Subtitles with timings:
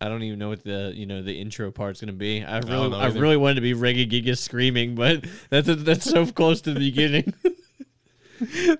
[0.00, 2.44] I don't even know what the you know the intro part's gonna be.
[2.44, 6.26] I really know I, really wanted to be Reggae Giga screaming, but that's that's so
[6.26, 7.34] close to the beginning.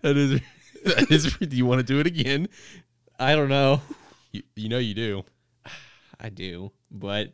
[0.03, 0.41] that is.
[0.85, 1.37] That is.
[1.37, 2.49] Do you want to do it again?
[3.19, 3.81] I don't know.
[4.31, 5.25] You, you know you do.
[6.21, 7.33] I do, but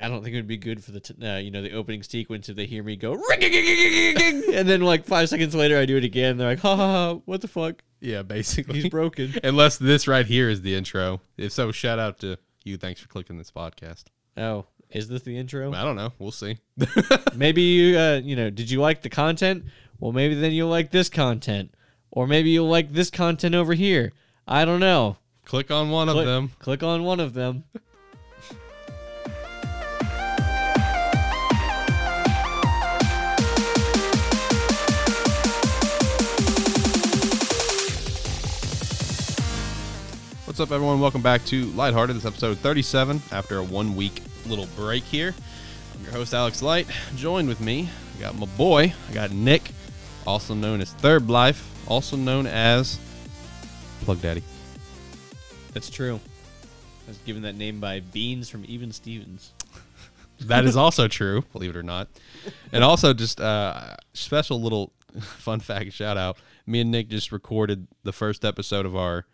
[0.00, 2.02] I don't think it would be good for the t- uh, you know the opening
[2.02, 5.96] sequence if they hear me go "Ring-a-ging-a-ging-a-ging," and then like five seconds later I do
[5.96, 6.36] it again.
[6.36, 7.82] They're like, ha ha ha, what the fuck?
[8.00, 8.80] Yeah, basically.
[8.80, 9.34] He's broken.
[9.44, 11.20] Unless this right here is the intro.
[11.36, 12.76] If so, shout out to you.
[12.76, 14.04] Thanks for clicking this podcast.
[14.36, 15.72] Oh, is this the intro?
[15.72, 16.12] I don't know.
[16.18, 16.58] We'll see.
[17.34, 19.64] maybe you uh, you know did you like the content
[19.98, 21.72] well maybe then you'll like this content
[22.10, 24.12] or maybe you'll like this content over here
[24.48, 26.52] i don't know Click on one click, of them.
[26.58, 27.64] click on one of them
[40.60, 41.00] What's up, everyone?
[41.00, 42.16] Welcome back to Lighthearted.
[42.16, 45.34] This is episode 37 after a one week little break here.
[45.94, 46.86] I'm your host, Alex Light.
[47.16, 49.70] Joined with me, I got my boy, I got Nick,
[50.26, 52.98] also known as Third Life, also known as
[54.02, 54.42] Plug Daddy.
[55.72, 56.20] that's true
[57.06, 59.52] i was given that name by beans from even stevens
[60.40, 62.08] That is also true, believe it or not.
[62.70, 66.36] And also, just uh, special little fun fact shout out.
[66.66, 69.24] Me and Nick just recorded the first episode of our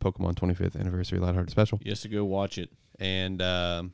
[0.00, 1.80] Pokemon 25th anniversary Lighthearted special.
[1.84, 3.92] you have to go watch it and um,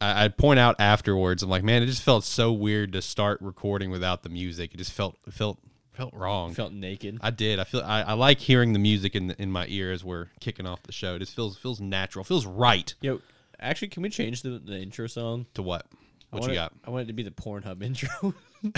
[0.00, 3.40] I, I'd point out afterwards, I'm like, man, it just felt so weird to start
[3.40, 4.74] recording without the music.
[4.74, 5.58] It just felt it felt
[5.92, 6.52] felt wrong.
[6.52, 7.60] felt naked I did.
[7.60, 10.26] I feel I, I like hearing the music in the, in my ear as we're
[10.40, 11.14] kicking off the show.
[11.14, 12.24] It just feels feels natural.
[12.24, 12.92] Feels right.
[13.00, 13.20] yo
[13.60, 15.86] actually can we change the, the intro song To what?
[16.32, 16.72] I What want you got?
[16.84, 18.34] i want it to be the pornhub intro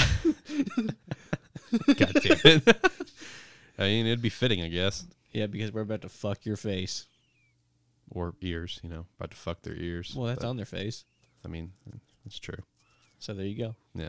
[1.96, 2.86] God damn it.
[3.78, 5.04] I mean, it'd be fitting, I guess.
[5.36, 7.06] Yeah because we're about to fuck your face
[8.10, 10.14] Or ears, you know, about to fuck their ears.
[10.16, 11.04] well that's But, on their face
[11.44, 11.72] I mean,
[12.24, 12.62] it's true.
[13.18, 14.08] so there you go Yeah.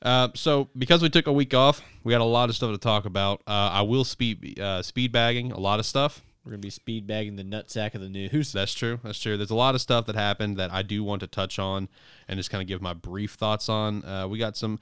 [0.00, 2.78] Uh, so because we took a week off, we got a lot of stuff to
[2.78, 3.40] talk about.
[3.46, 6.22] Uh, I will speed uh, speed bagging a lot of stuff.
[6.44, 8.98] we're gonna be speed bagging the nutsack of the news That's true.
[9.04, 9.36] That's true.
[9.36, 11.88] There's a lot of stuff that happened that I do want to touch on
[12.26, 14.04] and just kind of give my brief thoughts on.
[14.04, 14.80] Uh, we got some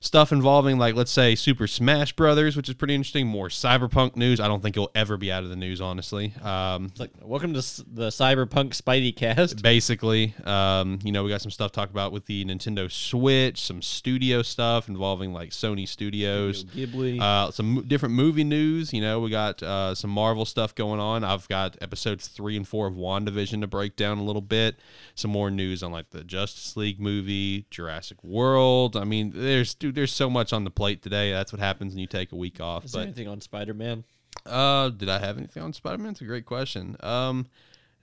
[0.00, 3.26] stuff involving, like, let's say Super Smash Brothers, which is pretty interesting.
[3.26, 4.40] More cyberpunk news.
[4.40, 6.32] I don't think it'll ever be out of the news, honestly.
[6.42, 9.62] Um, like, welcome to the Cyberpunk Spidey cast.
[9.62, 13.60] basically um, you know we got some stuff to talk about with the nintendo switch
[13.60, 17.20] some studio stuff involving like sony studios Ghibli.
[17.20, 21.24] uh, some different movie news you know we got uh, some marvel stuff going on
[21.24, 24.76] i've got episodes three and four of wandavision to break down a little bit
[25.14, 29.89] some more news on like the justice league movie jurassic world i mean there's dude
[29.92, 32.60] there's so much on the plate today that's what happens when you take a week
[32.60, 34.04] off Is there but anything on Spider Man?
[34.46, 37.46] uh did i have anything on spider-man it's a great question um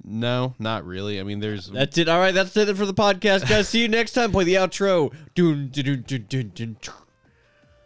[0.04, 2.10] no not really i mean there's That's it.
[2.10, 3.70] All right, that's it for the podcast, guys.
[3.70, 4.32] See you next time.
[4.32, 5.12] Play the outro.
[5.34, 6.78] Dun, dun, dun.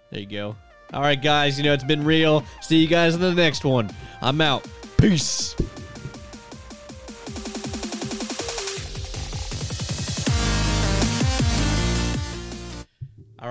[0.09, 0.55] There you go.
[0.93, 1.57] All right, guys.
[1.57, 2.43] You know it's been real.
[2.59, 3.89] See you guys in the next one.
[4.21, 4.67] I'm out.
[4.97, 5.55] Peace.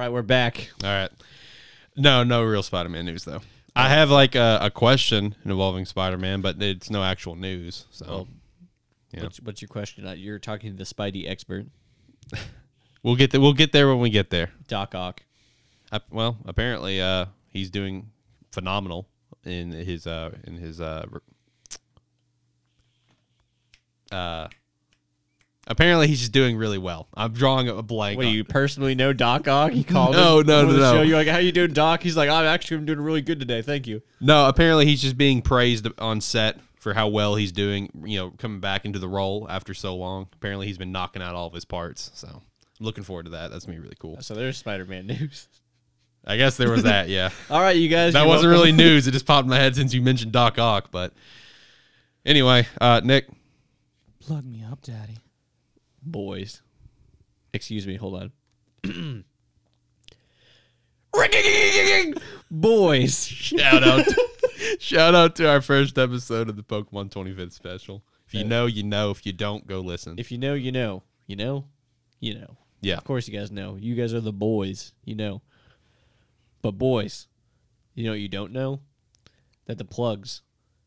[0.00, 0.71] Right, we're back.
[0.83, 1.11] All right.
[1.94, 3.41] No, no real Spider-Man news though.
[3.77, 7.87] I have like a, a question involving Spider-Man, but it's no actual news.
[7.91, 8.28] So Well,
[9.12, 9.25] Yeah.
[9.25, 10.06] What's, what's your question?
[10.06, 11.66] Uh, You're talking to the Spidey expert,
[13.03, 13.41] we'll get there.
[13.41, 14.50] We'll get there when we get there.
[14.69, 15.22] Doc Ock.
[15.93, 18.11] I, well, apparently, uh, he's doing
[18.53, 19.06] phenomenal
[19.44, 21.21] in his uh in his uh re-
[24.12, 24.49] uh.
[25.70, 27.08] Apparently, he's just doing really well.
[27.14, 28.16] I'm drawing a blank.
[28.19, 29.70] What do on- you personally know Doc Ock?
[29.72, 30.92] He called No, him no, before no, the no.
[30.98, 31.03] Show.
[31.03, 32.03] You're like, how you doing, Doc?
[32.03, 33.62] He's like, I'm actually I'm doing really good today.
[33.62, 34.03] Thank you.
[34.20, 38.31] No, apparently he's just being praised on set for how well he's doing, you know,
[38.38, 40.26] coming back into the role after so long.
[40.32, 42.10] Apparently he's been knocking out all of his parts.
[42.14, 42.42] So I'm
[42.84, 43.50] looking forward to that.
[43.52, 44.20] That's gonna be really cool.
[44.22, 45.47] So there's Spider-Man news.
[46.26, 47.31] I guess there was that, yeah.
[47.50, 48.12] All right, you guys.
[48.14, 48.50] that wasn't welcome.
[48.50, 49.06] really news.
[49.06, 50.91] It just popped in my head since you mentioned Doc Ock.
[50.91, 51.12] But
[52.26, 53.26] anyway, uh, Nick,
[54.20, 55.16] Plug me up, Daddy.
[56.02, 56.62] Boys.
[57.52, 58.31] Excuse me, hold
[58.85, 59.25] on.
[62.50, 63.26] Boys.
[63.26, 64.06] shout out
[64.79, 68.02] shout out to our first episode of the Pokemon 25th special.
[68.26, 69.11] If you know, you know.
[69.11, 70.14] If you don't, go listen.
[70.19, 71.02] If you know, you know.
[71.26, 71.64] You know?
[72.20, 72.56] You know.
[72.81, 72.97] yeah.
[72.97, 73.76] Of course you guys know.
[73.76, 74.93] You guys are the boys.
[75.05, 75.43] You know.
[76.62, 77.26] But boys,
[77.94, 78.81] you know what you don't know?
[79.67, 80.43] That the plugs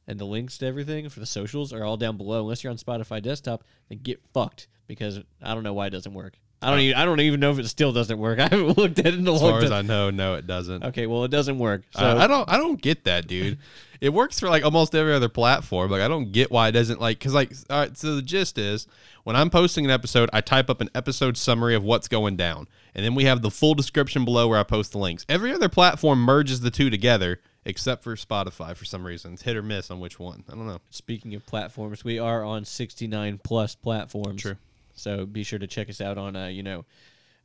[0.07, 2.41] and the links to everything for the socials are all down below.
[2.41, 6.13] Unless you're on Spotify desktop, then get fucked because I don't know why it doesn't
[6.13, 6.37] work.
[6.61, 6.81] I don't oh.
[6.81, 8.39] even I don't even know if it still doesn't work.
[8.39, 9.79] I haven't looked at it in a As long far as time.
[9.79, 10.83] I know, no, it doesn't.
[10.83, 11.83] Okay, well it doesn't work.
[11.91, 13.57] So I, I don't I don't get that, dude.
[14.01, 15.91] it works for like almost every other platform.
[15.91, 18.57] Like I don't get why it doesn't like cuz like all right, so the gist
[18.57, 18.87] is
[19.23, 22.67] when I'm posting an episode, I type up an episode summary of what's going down.
[22.95, 25.25] And then we have the full description below where I post the links.
[25.27, 29.33] Every other platform merges the two together except for Spotify for some reason.
[29.33, 30.43] It's hit or miss on which one.
[30.51, 30.79] I don't know.
[30.89, 34.41] Speaking of platforms, we are on 69 plus platforms.
[34.41, 34.57] True.
[34.95, 36.85] So be sure to check us out on, uh, you know,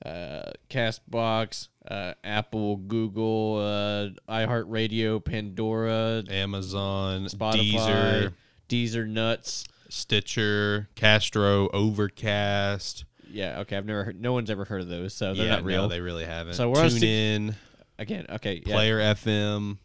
[0.05, 8.33] uh, Castbox, uh, Apple, Google, uh, iHeartRadio, Pandora, Amazon, Spotify, Deezer,
[8.69, 9.65] Deezer Nuts.
[9.91, 13.05] Stitcher, Castro, Overcast.
[13.31, 13.77] Yeah, okay.
[13.77, 14.21] I've never heard.
[14.21, 15.83] No one's ever heard of those, so they're yeah, not real.
[15.83, 16.55] no, they really haven't.
[16.55, 17.57] So we're on Tune six- in,
[17.99, 18.63] Again, okay.
[18.65, 18.75] Yeah.
[18.75, 19.79] Player FM.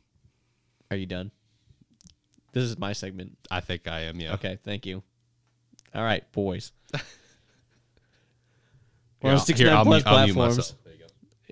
[0.92, 1.32] Are you done?
[2.52, 3.38] This is my segment.
[3.50, 4.20] I think I am.
[4.20, 4.34] Yeah.
[4.36, 5.02] Okay, thank you.
[5.96, 6.72] All right, boys.
[9.22, 10.58] We're Here, on 69 here, I'll plus mute- I'll mute platforms.
[10.58, 10.84] myself.
[10.84, 11.00] There you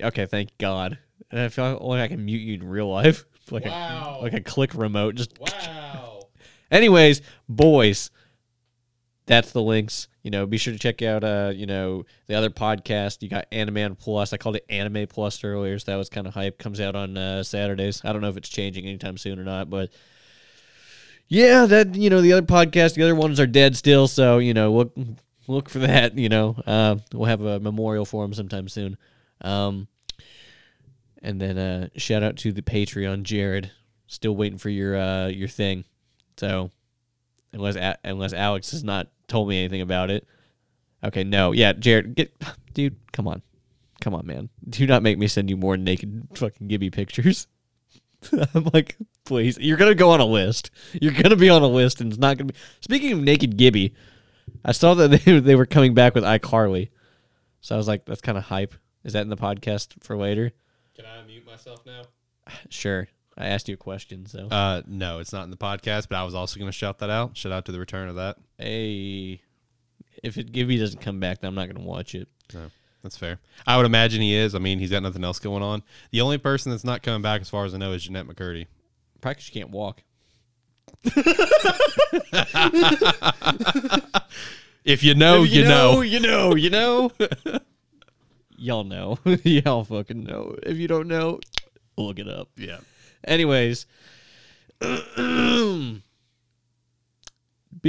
[0.01, 0.07] go.
[0.07, 0.97] Okay, thank God.
[1.31, 4.17] And I feel like I can mute you in real life, like Wow.
[4.19, 5.15] a like a click remote.
[5.15, 6.23] Just Wow.
[6.71, 8.11] anyways, boys.
[9.25, 10.07] That's the links.
[10.23, 13.21] You know, be sure to check out uh, you know, the other podcast.
[13.21, 14.33] You got Animan Plus.
[14.33, 16.57] I called it Anime Plus earlier, so that was kind of hype.
[16.57, 18.01] Comes out on uh, Saturdays.
[18.03, 19.89] I don't know if it's changing anytime soon or not, but
[21.27, 24.07] yeah, that you know, the other podcast, the other ones are dead still.
[24.07, 24.93] So you know, look
[25.47, 26.17] look for that.
[26.17, 28.97] You know, uh, we'll have a memorial for them sometime soon.
[29.41, 29.87] Um,
[31.21, 33.71] and then uh, shout out to the Patreon, Jared.
[34.07, 35.85] Still waiting for your uh, your thing.
[36.37, 36.71] So
[37.53, 40.27] unless A- unless Alex has not told me anything about it.
[41.03, 42.33] Okay, no, yeah, Jared, get
[42.73, 43.41] dude, come on,
[44.01, 44.49] come on, man.
[44.67, 47.47] Do not make me send you more naked fucking Gibby pictures.
[48.53, 50.69] I'm like, please, you're gonna go on a list.
[50.93, 52.59] You're gonna be on a list, and it's not gonna be.
[52.81, 53.93] Speaking of naked Gibby,
[54.63, 56.89] I saw that they they were coming back with iCarly,
[57.61, 58.75] so I was like, that's kind of hype.
[59.03, 60.51] Is that in the podcast for later?
[60.95, 62.03] Can I mute myself now?
[62.69, 63.07] Sure.
[63.37, 66.23] I asked you a question, so Uh, no, it's not in the podcast, but I
[66.23, 67.37] was also going to shout that out.
[67.37, 68.37] Shout out to the return of that.
[68.57, 69.41] hey,
[70.21, 72.27] if it Gibby doesn't come back, then I'm not gonna watch it.
[72.53, 72.69] No,
[73.01, 73.39] that's fair.
[73.65, 74.53] I would imagine he is.
[74.53, 75.81] I mean, he's got nothing else going on.
[76.11, 78.67] The only person that's not coming back, as far as I know, is Jennette McCurdy.
[79.39, 80.03] She can't walk.
[84.83, 86.01] If you know, If you, know.
[86.01, 87.11] you know, you know.
[88.57, 89.17] Y'all know.
[89.43, 90.55] Y'all fucking know.
[90.63, 91.39] If you don't know,
[91.97, 92.49] look it up.
[92.57, 92.77] Yeah.
[93.23, 93.85] Anyways,
[94.79, 96.01] be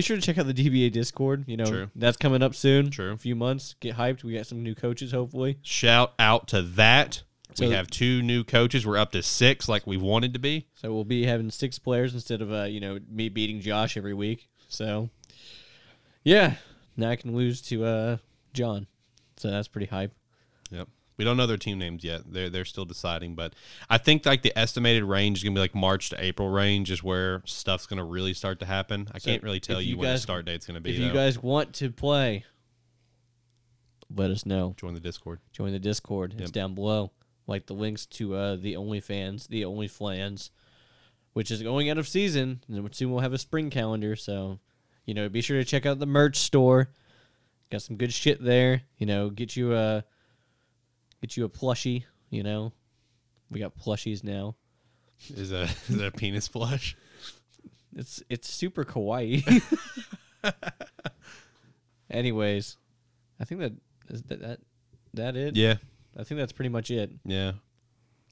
[0.00, 1.44] sure to check out the DBA Discord.
[1.46, 1.90] You know, True.
[1.94, 2.90] that's coming up soon.
[2.90, 3.12] True.
[3.12, 3.74] A few months.
[3.80, 4.24] Get hyped.
[4.24, 5.58] We got some new coaches, hopefully.
[5.62, 7.22] Shout out to that.
[7.54, 8.86] So- we have two new coaches.
[8.86, 10.66] We're up to six, like we wanted to be.
[10.74, 14.14] So we'll be having six players instead of uh, you know, me beating Josh every
[14.14, 14.48] week.
[14.68, 15.10] So
[16.24, 16.54] yeah.
[16.96, 18.16] Now I can lose to uh
[18.52, 18.86] John.
[19.36, 20.12] So that's pretty hype.
[20.70, 20.88] Yep.
[21.18, 22.22] We don't know their team names yet.
[22.26, 23.54] They're they're still deciding, but
[23.90, 27.02] I think like the estimated range is gonna be like March to April range is
[27.02, 29.08] where stuff's gonna really start to happen.
[29.12, 30.90] I So can't really tell you, you when the guys- start date's gonna be.
[30.90, 31.14] If you though.
[31.14, 32.44] guys want to play,
[34.14, 34.74] let us know.
[34.76, 35.40] join the Discord.
[35.52, 36.32] Join the Discord.
[36.32, 36.52] It's Yep.
[36.52, 37.12] down below.
[37.46, 40.50] Like the links to uh, the OnlyFans, the only OnlyFlans,
[41.32, 42.62] which is going out of season.
[42.68, 44.14] And soon we'll have a spring calendar.
[44.16, 44.60] So,
[45.06, 46.90] you know, be sure to check out the merch store.
[47.70, 48.82] Got some good shit there.
[48.98, 50.04] You know, get you a
[51.22, 52.04] get you a plushie.
[52.28, 52.72] You know,
[53.50, 54.56] we got plushies now.
[55.34, 56.96] Is a is that a penis plush?
[57.96, 59.62] It's it's super kawaii.
[62.10, 62.76] Anyways,
[63.40, 63.72] I think that
[64.08, 64.60] is that that
[65.14, 65.56] that it.
[65.56, 65.76] Yeah.
[66.18, 67.10] I think that's pretty much it.
[67.24, 67.52] Yeah.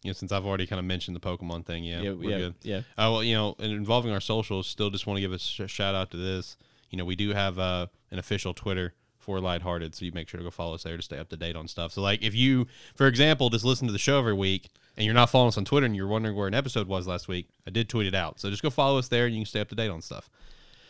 [0.03, 2.39] You know, since I've already kind of mentioned the Pokemon thing, yeah, yeah, we're yeah,
[2.39, 2.55] good.
[2.63, 2.81] yeah.
[2.97, 5.61] Oh well, you know, and involving our socials, still just want to give a sh-
[5.67, 6.57] shout out to this.
[6.89, 8.95] You know, we do have uh, an official Twitter
[9.31, 11.37] for Lighthearted, so you make sure to go follow us there to stay up to
[11.37, 11.93] date on stuff.
[11.93, 15.15] So, like, if you, for example, just listen to the show every week and you're
[15.15, 17.71] not following us on Twitter and you're wondering where an episode was last week, I
[17.71, 18.41] did tweet it out.
[18.41, 20.29] So just go follow us there and you can stay up to date on stuff.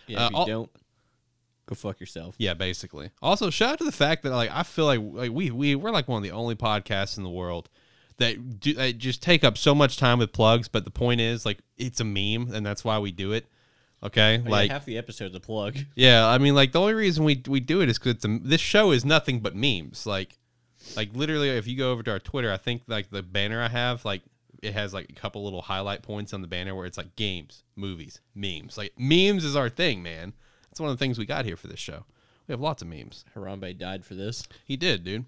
[0.07, 0.71] Yeah, Uh, if you I'll- don't,
[1.67, 2.35] go fuck yourself.
[2.39, 3.11] Yeah, basically.
[3.23, 5.91] Also, shout out to the fact that like I feel like like we we we're
[5.93, 7.69] like one of the only podcasts in the world
[8.17, 10.67] that do that just take up so much time with plugs.
[10.69, 13.47] But the point is, like, it's a meme, and that's why we do it.
[14.03, 15.77] Okay, Oh, yeah, like half the episode's a plug.
[15.95, 18.93] yeah, I mean, like the only reason we we do it is because this show
[18.93, 20.07] is nothing but memes.
[20.07, 20.39] Like,
[20.97, 23.69] like literally, if you go over to our Twitter, I think like the banner I
[23.69, 24.23] have, like
[24.63, 27.63] it has like a couple little highlight points on the banner where it's like games,
[27.77, 28.79] movies, memes.
[28.79, 30.33] Like memes is our thing, man.
[30.71, 32.05] That's one of the things we got here for this show.
[32.47, 33.25] We have lots of memes.
[33.37, 34.45] Harambe died for this.
[34.65, 35.27] He did, dude.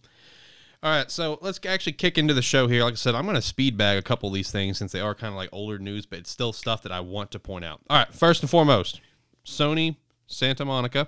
[0.84, 2.82] All right, so let's actually kick into the show here.
[2.82, 4.98] Like I said, I'm going to speed bag a couple of these things since they
[4.98, 7.64] are kind of like older news, but it's still stuff that I want to point
[7.64, 7.80] out.
[7.88, 9.00] All right, first and foremost,
[9.46, 9.94] Sony
[10.26, 11.06] Santa Monica,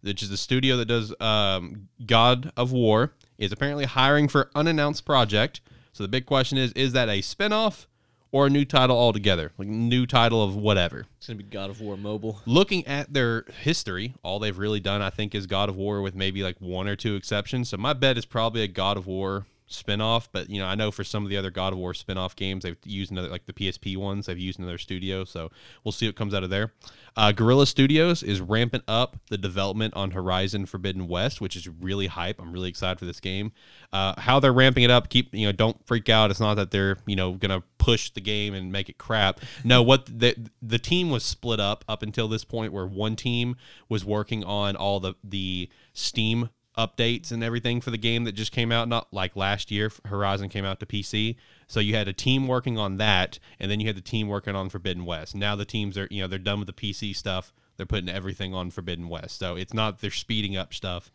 [0.00, 5.04] which is the studio that does um, God of War, is apparently hiring for unannounced
[5.04, 5.60] project.
[5.92, 7.86] So the big question is: Is that a spinoff
[8.32, 9.52] or a new title altogether?
[9.58, 11.06] Like new title of whatever.
[11.18, 12.40] It's gonna be God of War mobile.
[12.46, 16.14] Looking at their history, all they've really done, I think, is God of War with
[16.14, 17.68] maybe like one or two exceptions.
[17.68, 20.28] So my bet is probably a God of War spinoff.
[20.32, 22.64] But you know, I know for some of the other God of War spinoff games,
[22.64, 24.26] they've used another like the PSP ones.
[24.26, 25.50] They've used another studio, so
[25.84, 26.72] we'll see what comes out of there.
[27.16, 32.08] Uh, Guerrilla Studios is ramping up the development on Horizon Forbidden West, which is really
[32.08, 32.40] hype.
[32.40, 33.52] I'm really excited for this game.
[33.92, 36.30] Uh, how they're ramping it up, keep you know, don't freak out.
[36.30, 39.40] It's not that they're you know gonna push the game and make it crap.
[39.64, 43.56] No, what the the team was split up up until this point, where one team
[43.88, 48.52] was working on all the the Steam updates and everything for the game that just
[48.52, 52.12] came out not like last year horizon came out to pc so you had a
[52.12, 55.34] team working on that and then you had the team working on forbidden west.
[55.34, 57.52] Now the teams are you know they're done with the pc stuff.
[57.76, 59.38] They're putting everything on forbidden west.
[59.38, 61.10] So it's not they're speeding up stuff.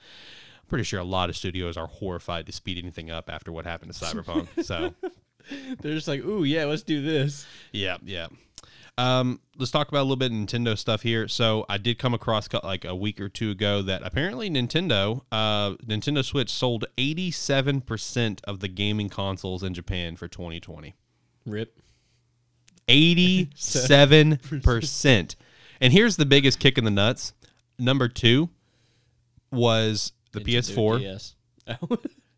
[0.61, 3.65] I'm pretty sure a lot of studios are horrified to speed anything up after what
[3.65, 4.93] happened to cyberpunk so.
[5.81, 7.47] They're just like, ooh, yeah, let's do this.
[7.71, 8.27] yeah yeah
[8.97, 11.27] um, let's talk about a little bit of Nintendo stuff here.
[11.27, 15.71] So I did come across like a week or two ago that apparently Nintendo, uh,
[15.85, 20.95] Nintendo Switch sold 87% of the gaming consoles in Japan for 2020.
[21.45, 21.79] Rip.
[22.87, 25.35] 87%.
[25.79, 27.33] and here's the biggest kick in the nuts.
[27.79, 28.49] Number two
[29.51, 31.01] was the PS4.
[31.01, 31.35] Yes.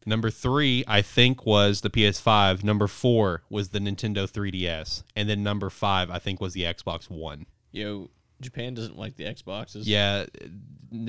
[0.06, 2.64] Number three, I think, was the PS5.
[2.64, 5.04] Number four was the Nintendo 3DS.
[5.16, 7.46] And then number five, I think, was the Xbox One.
[7.72, 8.10] Yo,
[8.42, 9.84] Japan doesn't like the Xboxes.
[9.86, 10.26] Yeah,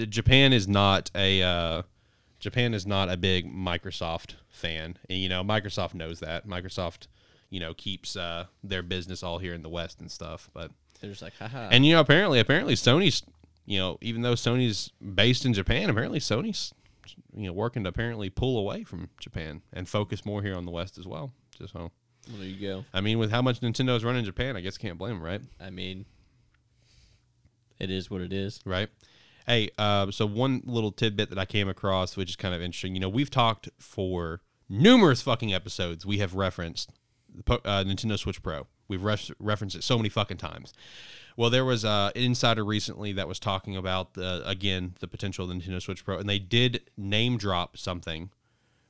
[0.08, 1.82] Japan is not a uh,
[2.40, 6.46] Japan is not a big Microsoft fan, and you know Microsoft knows that.
[6.46, 7.06] Microsoft,
[7.50, 10.48] you know, keeps uh, their business all here in the West and stuff.
[10.54, 10.70] But
[11.00, 11.68] They're just like, haha.
[11.70, 13.22] and you know, apparently, apparently Sony's,
[13.66, 16.72] you know, even though Sony's based in Japan, apparently Sony's,
[17.36, 20.70] you know, working to apparently pull away from Japan and focus more here on the
[20.70, 21.32] West as well.
[21.58, 21.90] Just so,
[22.28, 22.84] well, there you go.
[22.92, 25.40] I mean, with how much Nintendo's running in Japan, I guess can't blame them, right?
[25.60, 26.06] I mean,
[27.78, 28.60] it is what it is.
[28.64, 28.88] right?
[29.46, 32.94] Hey, uh, so one little tidbit that I came across, which is kind of interesting.
[32.94, 36.06] You know, we've talked for numerous fucking episodes.
[36.06, 36.90] We have referenced
[37.44, 38.66] the uh, Nintendo Switch Pro.
[38.88, 40.72] We've ref- referenced it so many fucking times.
[41.36, 45.44] Well, there was uh, an insider recently that was talking about the again the potential
[45.44, 48.30] of the Nintendo Switch Pro, and they did name drop something,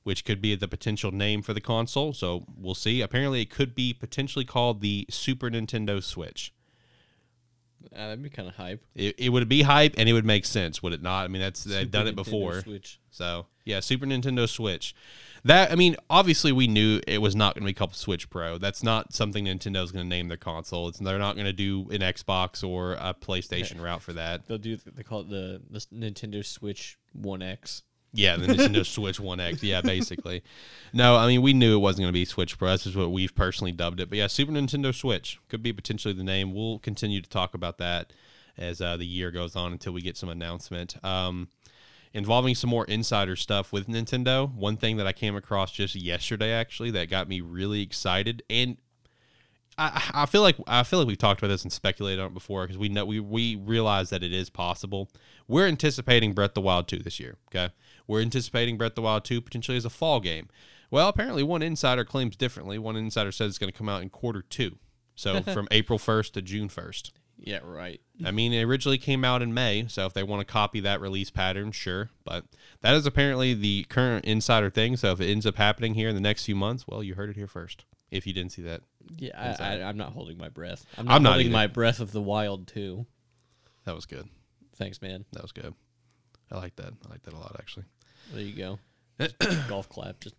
[0.02, 2.12] which could be the potential name for the console.
[2.12, 3.00] So we'll see.
[3.00, 6.52] Apparently, it could be potentially called the Super Nintendo Switch.
[7.92, 8.84] Uh, that'd be kind of hype.
[8.94, 11.24] It, it would be hype and it would make sense, would it not?
[11.24, 12.60] I mean, that's they've Super done it Nintendo before.
[12.60, 13.00] Switch.
[13.10, 14.94] So yeah, Super Nintendo Switch.
[15.44, 18.56] That I mean, obviously we knew it was not going to be called Switch Pro.
[18.56, 20.88] That's not something Nintendo's going to name their console.
[20.88, 24.46] It's they're not going to do an Xbox or a PlayStation route for that.
[24.46, 24.76] They'll do.
[24.76, 27.82] They call it the, the Nintendo Switch One X.
[28.14, 29.62] Yeah, the Nintendo Switch One X.
[29.62, 30.42] Yeah, basically.
[30.94, 32.70] No, I mean we knew it wasn't going to be Switch Pro.
[32.70, 34.08] That's just what we've personally dubbed it.
[34.08, 36.54] But yeah, Super Nintendo Switch could be potentially the name.
[36.54, 38.14] We'll continue to talk about that
[38.56, 41.04] as uh, the year goes on until we get some announcement.
[41.04, 41.48] Um,
[42.14, 44.52] involving some more insider stuff with Nintendo.
[44.54, 48.78] One thing that I came across just yesterday, actually, that got me really excited, and
[49.76, 52.34] I, I feel like I feel like we've talked about this and speculated on it
[52.34, 55.10] before because we know we we realize that it is possible.
[55.48, 57.36] We're anticipating Breath of the Wild two this year.
[57.48, 57.72] Okay,
[58.06, 60.48] we're anticipating Breath of the Wild two potentially as a fall game.
[60.90, 62.78] Well, apparently one insider claims differently.
[62.78, 64.78] One insider says it's going to come out in quarter two,
[65.16, 67.12] so from April first to June first.
[67.38, 68.00] Yeah, right.
[68.24, 71.00] I mean, it originally came out in May, so if they want to copy that
[71.00, 72.10] release pattern, sure.
[72.24, 72.44] But
[72.80, 74.96] that is apparently the current insider thing.
[74.96, 77.28] So if it ends up happening here in the next few months, well, you heard
[77.30, 77.84] it here first.
[78.10, 78.82] If you didn't see that,
[79.18, 80.86] Yeah, I, I, I'm not holding my breath.
[80.96, 81.52] I'm I'm not not holding either.
[81.52, 83.06] my breath of the wild too.
[83.84, 84.28] that was good.
[84.76, 85.24] Thanks, man.
[85.32, 85.74] That was good.
[86.52, 86.92] I like that.
[87.04, 87.84] I like that a lot, actually.
[88.32, 88.78] There you go.
[89.68, 90.20] Golf clap.
[90.20, 90.36] Just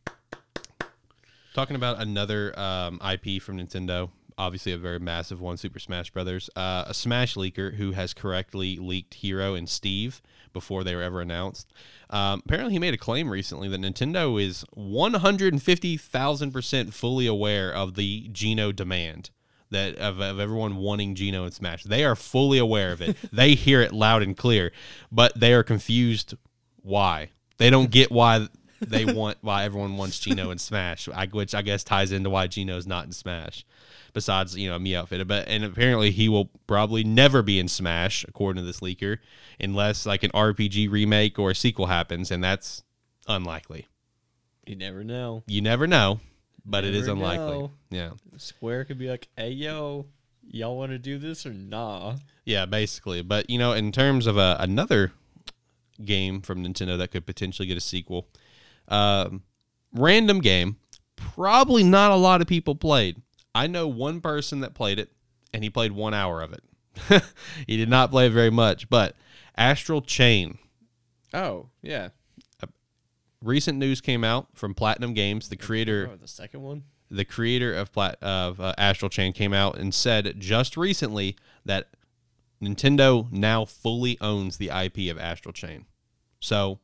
[1.54, 6.48] Talking about another um, IP from Nintendo, obviously a very massive one, Super Smash Brothers.
[6.56, 10.22] Uh, a Smash leaker who has correctly leaked Hero and Steve
[10.54, 11.74] before they were ever announced.
[12.10, 18.30] Um, apparently, he made a claim recently that Nintendo is 150,000% fully aware of the
[18.32, 19.32] Geno demand.
[19.72, 23.18] That of, of everyone wanting Geno and Smash, they are fully aware of it.
[23.34, 24.72] they hear it loud and clear,
[25.12, 26.36] but they are confused.
[26.84, 27.32] Why?
[27.58, 28.48] They don't get why
[28.88, 32.88] they want why everyone wants Geno and Smash, which I guess ties into why Geno's
[32.88, 33.66] not in Smash.
[34.14, 38.24] Besides, you know, me outfitted, but and apparently he will probably never be in Smash,
[38.26, 39.18] according to this leaker,
[39.60, 42.84] unless like an RPG remake or a sequel happens, and that's
[43.28, 43.88] unlikely.
[44.66, 45.44] you never know.
[45.48, 46.22] You never know,
[46.66, 47.58] but it is unlikely.
[47.58, 47.72] know.
[47.90, 50.06] Yeah, Square could be like, "Hey, yo,
[50.48, 52.16] y'all want to do this or nah?"
[52.46, 53.22] yeah, basically.
[53.22, 55.12] But you know, in terms of a, another
[56.04, 58.28] game from Nintendo that could potentially get a sequel,
[58.88, 59.44] Um,
[59.94, 60.78] random game.
[61.16, 63.22] Probably not a lot of people played.
[63.54, 65.12] I know one person that played it,
[65.54, 67.24] and he played one hour of it.
[67.68, 69.16] he did not play very much, but
[69.58, 70.58] Astral Chain.
[71.34, 72.10] Oh yeah.
[73.42, 75.50] Recent news came out from Platinum Games.
[75.50, 76.84] The creator, Oh, the second one.
[77.12, 81.90] the creator of Plat- of uh, Astral Chain, came out and said just recently that
[82.62, 85.86] Nintendo now fully owns the IP of Astral Chain.
[86.40, 86.80] So,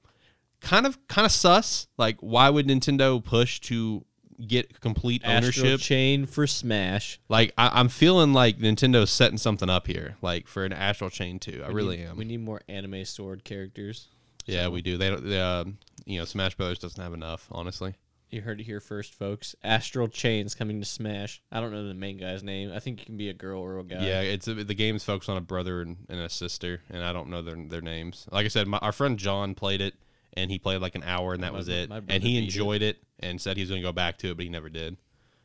[0.61, 1.87] kind of kind of sus.
[1.97, 4.05] Like, why would Nintendo push to
[4.47, 5.79] get complete Astral ownership?
[5.81, 7.19] Chain for Smash.
[7.29, 11.39] like, I, I'm feeling like Nintendo's setting something up here, like for an Astral Chain
[11.39, 11.61] too.
[11.65, 12.17] I We really need- am.
[12.17, 14.07] We need more anime sword characters.
[14.45, 14.97] yeah, we do.
[14.97, 15.23] They don't.
[15.27, 15.65] They, uh,
[16.05, 17.93] you know, Smash Brothers doesn't have enough, honestly.
[18.31, 19.55] You heard it here first, folks.
[19.61, 21.41] Astral Chain's coming to Smash.
[21.51, 22.71] I don't know the main guy's name.
[22.73, 24.05] I think it can be a girl or a guy.
[24.07, 27.27] Yeah, it's the game's focused on a brother and, and a sister, and I don't
[27.29, 28.25] know their their names.
[28.31, 29.95] Like I said, my, our friend John played it,
[30.33, 31.89] and he played like an hour, and that My was it.
[31.91, 32.43] And he beat it.
[32.45, 32.97] enjoyed it.
[33.19, 34.97] and said he was going to go back to it, but he never did.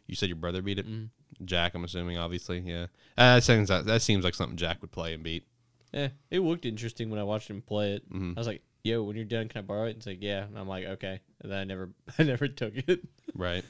[0.07, 1.11] You said your brother beat it, Mhm.
[1.45, 1.75] Jack.
[1.75, 2.85] I'm assuming, obviously, yeah.
[3.19, 5.45] Uh, that seems that seems like something Jack would play and beat.
[5.93, 8.11] Yeah, it looked interesting when I watched him play it.
[8.11, 8.35] Mhm.
[8.37, 10.45] I was like, "Yo, when you're done, can I borrow it?" And it's like, "Yeah."
[10.45, 13.01] And I'm like, "Okay." And then I never, I never took it.
[13.35, 13.65] Right.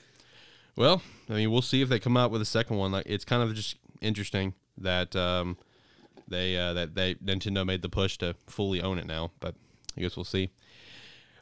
[0.76, 2.92] Well, I mean, we'll see if they come out with a second one.
[2.92, 5.56] Like, it's kind of just interesting that um,
[6.28, 9.32] they uh, that they Nintendo made the push to fully own it now.
[9.40, 9.54] But
[9.96, 10.50] I guess we'll see.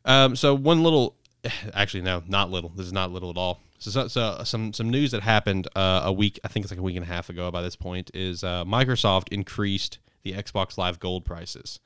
[0.05, 1.17] Um, so one little,
[1.75, 2.71] actually no, not little.
[2.71, 3.61] This is not little at all.
[3.79, 6.79] So, so, so some some news that happened uh, a week, I think it's like
[6.79, 7.51] a week and a half ago.
[7.51, 11.81] By this point, is uh, Microsoft increased the Xbox Live Gold prices,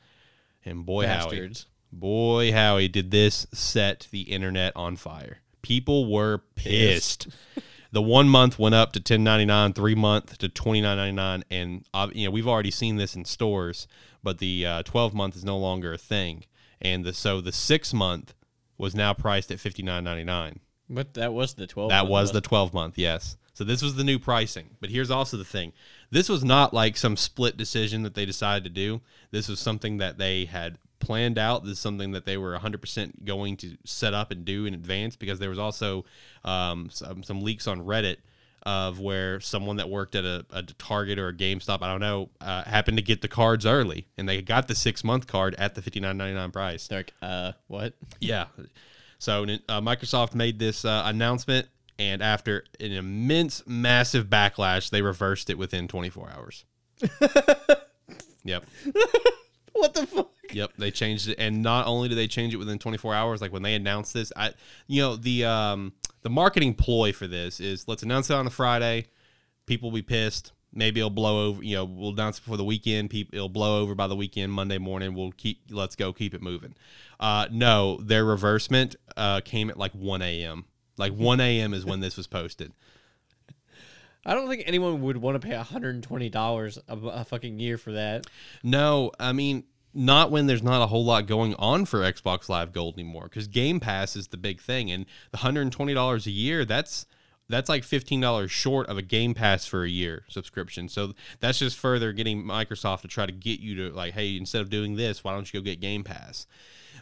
[0.65, 1.67] and boy Bastards.
[1.91, 5.39] Boy, Howie, did this set the internet on fire.
[5.63, 7.29] People were pissed.
[7.93, 11.17] the one month went up to ten ninety nine, three month to twenty nine ninety
[11.17, 13.89] nine, and uh, you know we've already seen this in stores,
[14.23, 16.45] but the uh, twelve month is no longer a thing,
[16.81, 18.35] and the so the six month
[18.77, 20.61] was now priced at fifty nine ninety nine.
[20.91, 21.91] But that was the 12.
[21.91, 23.37] That month, was the 12 month, yes.
[23.53, 24.77] So this was the new pricing.
[24.81, 25.73] But here's also the thing.
[26.11, 29.03] This was not like some split decision that they decided to do.
[29.31, 31.65] This was something that they had planned out.
[31.65, 35.17] This is something that they were 100% going to set up and do in advance
[35.17, 36.05] because there was also
[36.45, 38.19] um, some, some leaks on Reddit
[38.65, 42.31] of where someone that worked at a, a Target or a GameStop, I don't know,
[42.41, 45.75] uh, happened to get the cards early and they got the six month card at
[45.75, 46.89] the $59.99 price.
[46.89, 47.95] They're like, uh, what?
[48.21, 48.47] Yeah.
[49.19, 51.69] So uh, Microsoft made this uh, announcement,
[51.99, 56.65] and after an immense, massive backlash, they reversed it within 24 hours.
[58.45, 58.65] yep.
[59.79, 60.31] What the fuck?
[60.53, 60.73] Yep.
[60.79, 63.63] They changed it, and not only did they change it within 24 hours, like when
[63.63, 64.53] they announced this, I,
[64.87, 68.51] you know, the um, the marketing ploy for this is let's announce it on a
[68.51, 69.07] Friday.
[69.67, 70.53] People will be pissed.
[70.73, 71.63] Maybe it'll blow over.
[71.63, 73.11] You know, we'll announce it before the weekend.
[73.11, 74.53] People, it'll blow over by the weekend.
[74.53, 75.63] Monday morning, we'll keep.
[75.71, 76.13] Let's go.
[76.13, 76.75] Keep it moving.
[77.21, 80.65] Uh, no, their reversement uh, came at like 1 a.m.
[80.97, 81.73] Like 1 a.m.
[81.73, 82.73] is when this was posted.
[84.27, 88.27] I don't think anyone would want to pay $120 a, a fucking year for that.
[88.63, 92.73] No, I mean not when there's not a whole lot going on for Xbox Live
[92.73, 96.27] Gold anymore because Game Pass is the big thing, and the hundred and twenty dollars
[96.27, 97.07] a year that's
[97.49, 100.89] that's like fifteen dollars short of a Game Pass for a year subscription.
[100.89, 104.61] So that's just further getting Microsoft to try to get you to like, hey, instead
[104.61, 106.47] of doing this, why don't you go get Game Pass?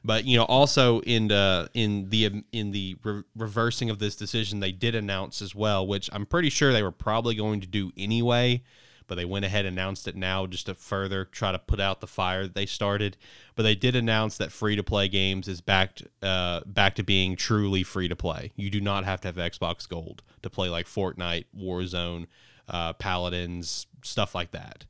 [0.06, 4.60] But you know, also in the in the in the re- reversing of this decision,
[4.60, 7.90] they did announce as well, which I'm pretty sure they were probably going to do
[7.96, 8.62] anyway.
[9.08, 12.00] But they went ahead and announced it now just to further try to put out
[12.00, 13.16] the fire that they started.
[13.56, 17.34] But they did announce that free to play games is back uh, back to being
[17.34, 18.52] truly free to play.
[18.54, 22.26] You do not have to have Xbox Gold to play like Fortnite, Warzone,
[22.68, 24.84] uh, Paladins, stuff like that.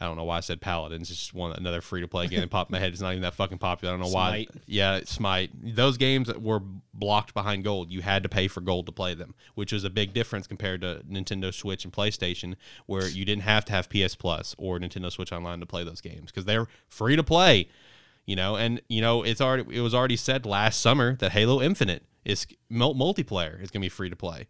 [0.00, 1.10] I don't know why I said Paladins.
[1.10, 2.92] It's just one another free to play game that popped in my head.
[2.92, 3.92] It's not even that fucking popular.
[3.92, 4.48] I don't know Smite.
[4.52, 4.60] why.
[4.66, 5.50] Yeah, Smite.
[5.76, 6.60] Those games that were
[6.92, 7.92] blocked behind gold.
[7.92, 10.80] You had to pay for gold to play them, which was a big difference compared
[10.80, 15.12] to Nintendo Switch and PlayStation, where you didn't have to have PS Plus or Nintendo
[15.12, 17.68] Switch Online to play those games because they're free to play.
[18.26, 21.62] You know, and you know it's already it was already said last summer that Halo
[21.62, 24.48] Infinite is multiplayer is going to be free to play.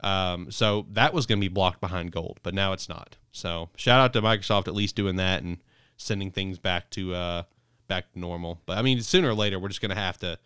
[0.00, 3.16] Um, so that was going to be blocked behind gold, but now it's not.
[3.36, 5.58] So shout out to Microsoft at least doing that and
[5.96, 7.42] sending things back to uh,
[7.86, 8.62] back to normal.
[8.66, 10.38] But I mean, sooner or later, we're just going to have to.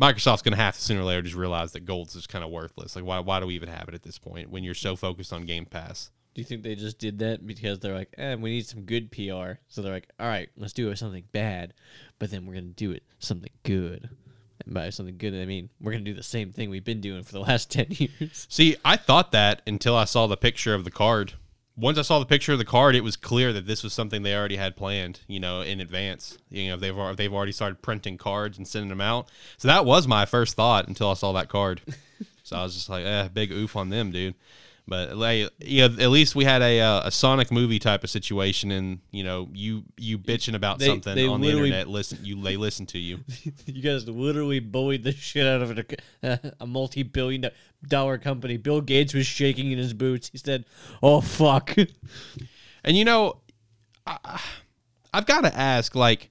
[0.00, 2.50] Microsoft's going to have to sooner or later just realize that gold's just kind of
[2.50, 2.96] worthless.
[2.96, 5.32] Like, why why do we even have it at this point when you're so focused
[5.32, 6.10] on Game Pass?
[6.34, 9.12] Do you think they just did that because they're like, eh, we need some good
[9.12, 9.60] PR?
[9.68, 11.74] So they're like, all right, let's do it something bad,
[12.18, 14.10] but then we're gonna do it something good.
[14.64, 17.22] And by something good, I mean we're gonna do the same thing we've been doing
[17.22, 18.46] for the last ten years.
[18.50, 21.34] See, I thought that until I saw the picture of the card.
[21.76, 24.22] Once I saw the picture of the card, it was clear that this was something
[24.22, 26.38] they already had planned, you know, in advance.
[26.48, 29.28] You know, they've they've already started printing cards and sending them out.
[29.56, 31.80] So that was my first thought until I saw that card.
[32.44, 34.34] so I was just like, eh, big oof on them, dude.
[34.86, 38.10] But like, you know, at least we had a uh, a Sonic movie type of
[38.10, 42.18] situation, and you know, you you bitching about They- something they on the internet, listen,
[42.22, 43.20] you they listen to you.
[43.66, 45.78] you guys literally bullied the shit out of
[46.22, 47.46] a, a multi-billion
[47.88, 48.58] dollar company.
[48.58, 50.28] Bill Gates was shaking in his boots.
[50.30, 50.66] He said,
[51.02, 51.74] "Oh fuck."
[52.84, 53.38] And you know,
[54.06, 54.38] I,
[55.14, 56.30] I've got to ask, like,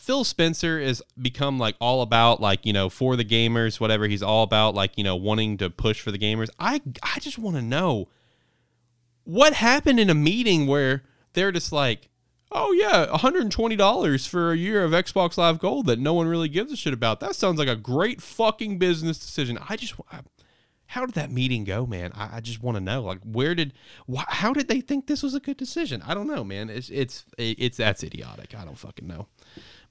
[0.00, 4.06] Phil Spencer has become like all about like you know for the gamers, whatever.
[4.08, 6.48] He's all about like you know wanting to push for the gamers.
[6.58, 8.08] I I just want to know
[9.24, 11.02] what happened in a meeting where
[11.34, 12.08] they're just like,
[12.50, 15.98] oh yeah, one hundred and twenty dollars for a year of Xbox Live Gold that
[15.98, 17.20] no one really gives a shit about.
[17.20, 19.58] That sounds like a great fucking business decision.
[19.68, 19.92] I just.
[20.10, 20.20] I,
[20.86, 22.10] how did that meeting go, man?
[22.16, 23.02] I, I just want to know.
[23.02, 23.74] Like, where did,
[24.12, 26.02] wh- how did they think this was a good decision?
[26.04, 26.68] I don't know, man.
[26.68, 28.56] It's it's it's that's idiotic.
[28.58, 29.28] I don't fucking know.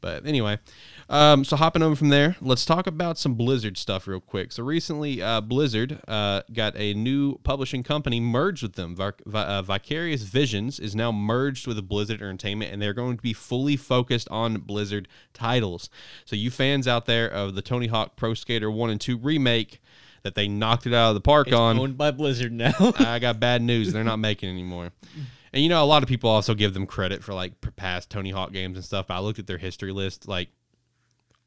[0.02, 0.60] But anyway,
[1.10, 4.52] um, so hopping over from there, let's talk about some Blizzard stuff real quick.
[4.52, 8.96] So recently, uh, Blizzard uh, got a new publishing company merged with them.
[8.96, 13.34] Vic- uh, Vicarious Visions is now merged with Blizzard Entertainment, and they're going to be
[13.34, 15.90] fully focused on Blizzard titles.
[16.26, 19.82] So you fans out there of the Tony Hawk Pro Skater One and Two remake
[20.24, 21.80] that they knocked it out of the park It's on.
[21.80, 22.74] owned by Blizzard now.
[23.00, 23.94] I got bad news.
[23.94, 24.92] They're not making it anymore.
[25.54, 28.32] And you know, a lot of people also give them credit for like past Tony
[28.32, 29.08] Hawk games and stuff.
[29.08, 30.28] But I looked at their history list.
[30.28, 30.50] Like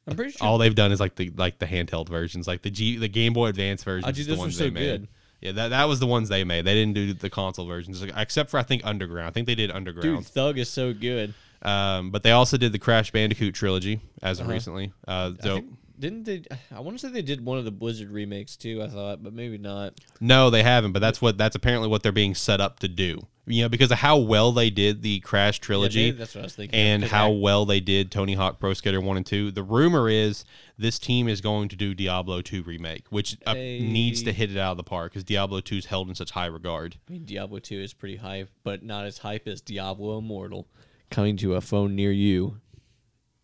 [0.07, 0.45] I'm pretty sure.
[0.47, 3.33] all they've done is like the like the handheld versions, like the G the Game
[3.33, 4.05] Boy Advance versions.
[4.07, 4.81] Oh, dude, is the those were ones so they made.
[5.01, 5.07] good.
[5.41, 6.63] Yeah, that, that was the ones they made.
[6.63, 9.27] They didn't do the console versions, like, except for I think Underground.
[9.27, 10.25] I think they did Dude, Underground.
[10.25, 11.33] Thug is so good.
[11.61, 14.53] Um, but they also did the Crash Bandicoot trilogy as of Uh-huh.
[14.53, 14.93] recently.
[15.05, 15.65] Uh, I think-
[15.99, 16.43] didn't they?
[16.75, 18.81] I want to say they did one of the Blizzard remakes too.
[18.81, 19.99] I thought, but maybe not.
[20.19, 23.27] No, they haven't, but that's what that's apparently what they're being set up to do.
[23.45, 26.41] You know, because of how well they did the Crash Yeah, trilogy maybe that's what
[26.41, 26.79] I was thinking.
[26.79, 29.51] and how I- well they did Tony Hawk Pro Skater 1 and 2.
[29.51, 30.45] The rumor is
[30.77, 34.57] this team is going to do Diablo 2 remake, which uh, needs to hit it
[34.57, 36.95] out of the park cuz Diablo 2 is held in such high regard.
[37.09, 40.67] I mean, Diablo 2 is pretty hype, but not as hype as Diablo Immortal.
[41.09, 42.61] Coming to a phone near you,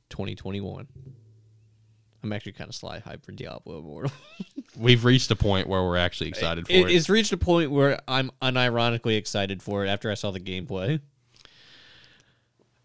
[0.10, 0.88] 2021.
[2.24, 4.12] I'm actually kind of sly hype for Diablo Immortal.
[4.78, 6.92] We've reached a point where we're actually excited for It- it.
[6.96, 11.00] It's reached a point where I'm unironically excited for it after I saw the gameplay.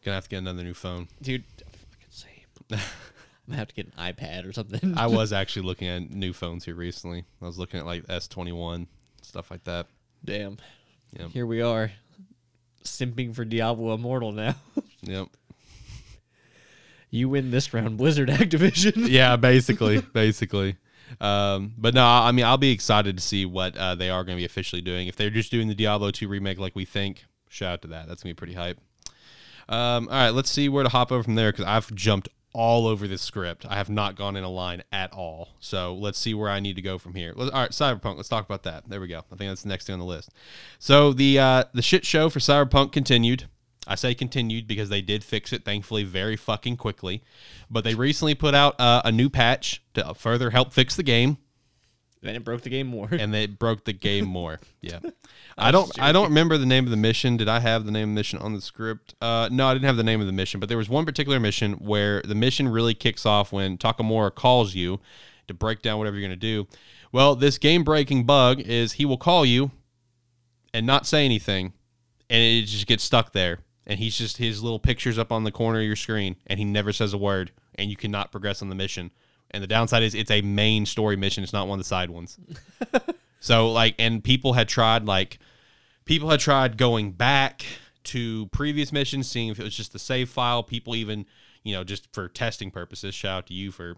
[0.05, 1.09] Gonna have to get another new phone.
[1.23, 2.31] Dude, fucking same.
[2.73, 2.79] I'm
[3.49, 4.94] gonna have to get an iPad or something.
[4.97, 7.25] I was actually looking at new phones here recently.
[7.42, 8.87] I was looking at like S21
[9.23, 9.87] stuff like that.
[10.25, 10.59] Damn.
[11.18, 11.31] Yep.
[11.31, 11.90] Here we are,
[12.85, 14.55] simping for Diablo Immortal now.
[15.03, 15.29] Yep.
[17.14, 18.92] You win this round, Blizzard Activision.
[19.09, 20.77] yeah, basically, basically.
[21.20, 24.37] Um, but no, I mean, I'll be excited to see what uh, they are going
[24.37, 25.07] to be officially doing.
[25.07, 28.09] If they're just doing the Diablo 2 remake like we think, shout out to that.
[28.09, 28.79] That's going to be pretty hype.
[29.68, 32.87] Um, all right, let's see where to hop over from there because I've jumped all
[32.87, 33.66] over this script.
[33.68, 35.50] I have not gone in a line at all.
[35.61, 37.33] So let's see where I need to go from here.
[37.37, 38.16] Let- All right, Cyberpunk.
[38.16, 38.88] Let's talk about that.
[38.88, 39.18] There we go.
[39.18, 40.31] I think that's the next thing on the list.
[40.79, 43.48] So the uh, the shit show for Cyberpunk continued.
[43.87, 47.23] I say continued because they did fix it, thankfully, very fucking quickly.
[47.70, 51.38] But they recently put out uh, a new patch to further help fix the game,
[52.23, 53.09] then it broke the game more.
[53.12, 54.59] and they broke the game more.
[54.81, 54.99] Yeah,
[55.57, 55.90] I don't.
[55.99, 57.38] I don't remember the name of the mission.
[57.38, 59.14] Did I have the name of the mission on the script?
[59.18, 60.61] Uh, no, I didn't have the name of the mission.
[60.61, 64.75] But there was one particular mission where the mission really kicks off when Takemura calls
[64.75, 65.01] you
[65.49, 66.66] to break down whatever you're going to do.
[67.12, 69.70] Well, this game-breaking bug is he will call you
[70.75, 71.73] and not say anything,
[72.29, 73.61] and it just gets stuck there.
[73.87, 76.64] And he's just his little pictures up on the corner of your screen, and he
[76.64, 79.11] never says a word, and you cannot progress on the mission.
[79.51, 82.11] And the downside is it's a main story mission; it's not one of the side
[82.11, 82.38] ones.
[83.40, 85.38] so like, and people had tried like,
[86.07, 87.64] people had tried going back
[88.05, 90.62] to previous missions, seeing if it was just the save file.
[90.62, 91.27] People even,
[91.64, 93.14] you know, just for testing purposes.
[93.14, 93.96] Shout out to you for,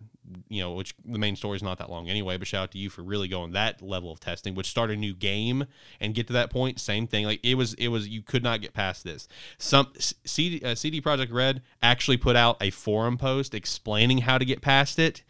[0.49, 2.37] you know, which the main story is not that long anyway.
[2.37, 4.97] But shout out to you for really going that level of testing, which start a
[4.97, 5.67] new game
[6.01, 6.79] and get to that point.
[6.79, 7.27] Same thing.
[7.27, 9.27] Like it was, it was you could not get past this.
[9.59, 14.45] Some CD, uh, CD Projekt Red actually put out a forum post explaining how to
[14.45, 15.25] get past it,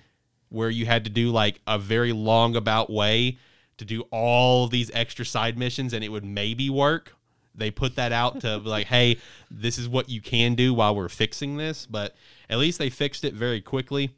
[0.51, 3.39] where you had to do like a very long about way
[3.79, 7.16] to do all these extra side missions, and it would maybe work
[7.57, 9.19] they put that out to like, hey,
[9.51, 11.87] this is what you can do while we're fixing this.
[11.87, 12.15] But
[12.49, 14.11] at least they fixed it very quickly.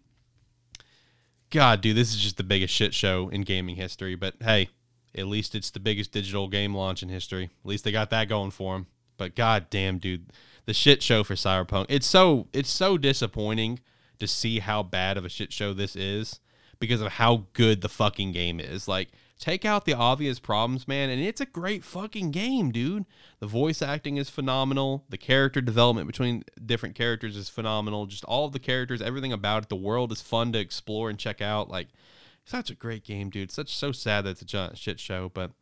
[1.51, 4.15] God, dude, this is just the biggest shit show in gaming history.
[4.15, 4.69] But hey,
[5.15, 7.45] at least it's the biggest digital game launch in history.
[7.45, 8.87] At least they got that going for them.
[9.17, 10.27] But god damn, dude,
[10.67, 11.87] the shit show for Cyberpunk.
[11.89, 13.81] It's so it's so disappointing
[14.19, 16.41] to see how bad of a shit show this is
[16.79, 18.87] because of how good the fucking game is.
[18.87, 23.05] Like take out the obvious problems, man, and it's a great fucking game, dude.
[23.41, 25.05] The voice acting is phenomenal.
[25.09, 28.07] The character development between different characters is phenomenal.
[28.07, 29.69] Just all of the characters, everything about it.
[29.69, 31.71] The world is fun to explore and check out.
[31.71, 31.89] Like,
[32.49, 33.51] such a great game, dude.
[33.51, 35.53] Such so sad that it's a giant shit show, but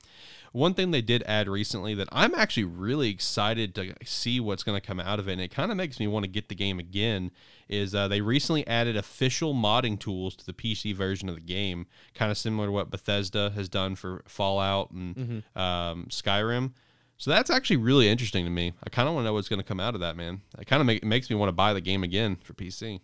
[0.52, 4.80] one thing they did add recently that I'm actually really excited to see what's going
[4.80, 6.54] to come out of it, and it kind of makes me want to get the
[6.54, 7.30] game again,
[7.68, 11.86] is uh, they recently added official modding tools to the PC version of the game,
[12.14, 15.58] kind of similar to what Bethesda has done for Fallout and Mm-hmm.
[15.58, 16.72] um, Skyrim.
[17.18, 18.74] So that's actually really interesting to me.
[18.84, 20.42] I kind of want to know what's going to come out of that, man.
[20.58, 23.00] It kind of make, makes me want to buy the game again for PC.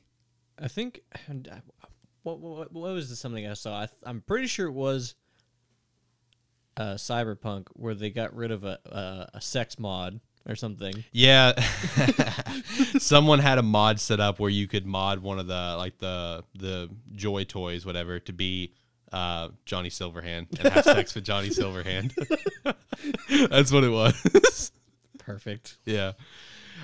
[0.59, 1.33] I think uh,
[2.22, 3.80] what, what what was the something I saw?
[3.80, 5.14] I th- I'm pretty sure it was
[6.76, 11.04] uh, Cyberpunk where they got rid of a a, a sex mod or something.
[11.12, 11.52] Yeah.
[12.98, 16.44] Someone had a mod set up where you could mod one of the like the
[16.54, 18.74] the joy toys, whatever, to be
[19.12, 22.12] uh, Johnny Silverhand and have sex with Johnny Silverhand.
[23.50, 24.72] That's what it was.
[25.18, 25.76] Perfect.
[25.85, 26.12] yeah.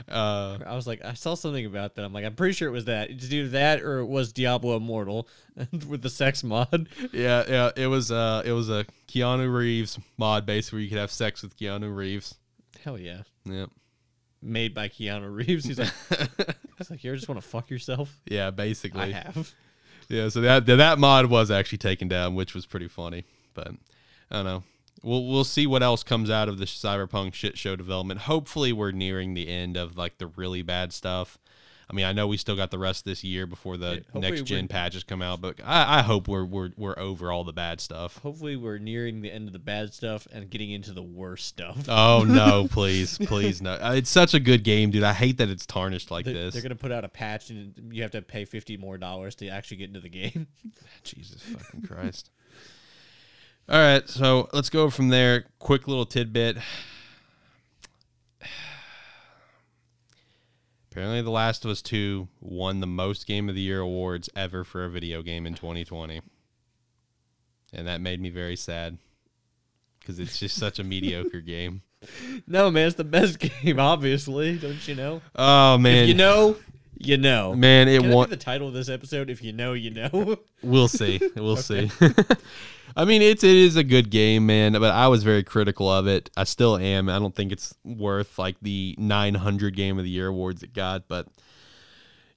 [0.09, 2.05] Uh, I was like, I saw something about that.
[2.05, 3.11] I'm like, I'm pretty sure it was that.
[3.11, 5.29] It's either that or it was Diablo Immortal
[5.89, 6.89] with the sex mod.
[7.13, 7.71] yeah, yeah.
[7.77, 11.43] It was uh it was a Keanu Reeves mod base where you could have sex
[11.43, 12.35] with Keanu Reeves.
[12.85, 13.23] Hell yeah.
[13.45, 13.71] Yep.
[14.41, 15.65] Made by Keanu Reeves.
[15.65, 15.93] He's like,
[16.79, 18.21] he's like, you just want to fuck yourself?
[18.27, 19.03] Yeah, basically.
[19.03, 19.53] I have.
[20.09, 23.25] Yeah, so that that mod was actually taken down, which was pretty funny.
[23.55, 23.73] But
[24.31, 24.63] I don't know.
[25.03, 28.21] We'll we'll see what else comes out of the cyberpunk shit show development.
[28.21, 31.39] Hopefully, we're nearing the end of like the really bad stuff.
[31.91, 34.21] I mean, I know we still got the rest of this year before the hopefully
[34.31, 37.53] next gen patches come out, but I, I hope we're we're we're over all the
[37.55, 38.19] bad stuff.
[38.19, 41.79] Hopefully, we're nearing the end of the bad stuff and getting into the worst stuff.
[41.89, 43.73] Oh no, please, please no!
[43.73, 45.03] Uh, It's such a good game, dude.
[45.03, 46.53] I hate that it's tarnished like this.
[46.53, 49.49] They're gonna put out a patch and you have to pay fifty more dollars to
[49.49, 50.49] actually get into the game.
[51.05, 52.31] Jesus fucking Christ.
[53.71, 55.45] All right, so let's go from there.
[55.59, 56.57] Quick little tidbit.
[60.91, 64.65] Apparently, The Last of Us 2 won the most Game of the Year awards ever
[64.65, 66.23] for a video game in 2020.
[67.75, 68.97] And that made me very sad
[70.01, 71.83] because it's just such a mediocre game.
[72.47, 73.79] no, man, it's the best game.
[73.79, 75.21] Obviously, don't you know?
[75.37, 76.05] Oh, man.
[76.05, 76.57] If you know,
[76.97, 77.55] you know.
[77.55, 78.31] Man, it won.
[78.31, 79.29] the title of this episode?
[79.29, 80.39] If you know, you know.
[80.63, 81.21] We'll see.
[81.37, 81.91] We'll see.
[82.99, 84.73] I mean, it's it is a good game, man.
[84.73, 86.31] But I was very critical of it.
[86.37, 87.09] I still am.
[87.09, 91.07] I don't think it's worth like the 900 Game of the Year awards it got.
[91.07, 91.29] But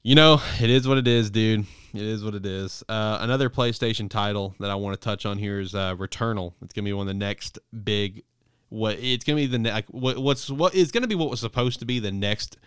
[0.03, 1.65] you know, it is what it is, dude.
[1.95, 2.83] It is what it is.
[2.87, 6.53] Uh, another PlayStation title that I want to touch on here is uh, Returnal.
[6.61, 8.21] It's gonna be one of the next big.
[8.69, 11.39] What it's gonna be the ne- like, what what's what is gonna be what was
[11.39, 12.57] supposed to be the next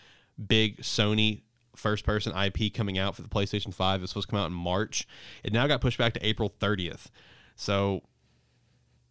[0.45, 1.43] big Sony
[1.77, 4.01] first person IP coming out for the PlayStation 5.
[4.01, 5.07] It was supposed to come out in March.
[5.45, 7.07] It now got pushed back to April 30th.
[7.55, 8.03] So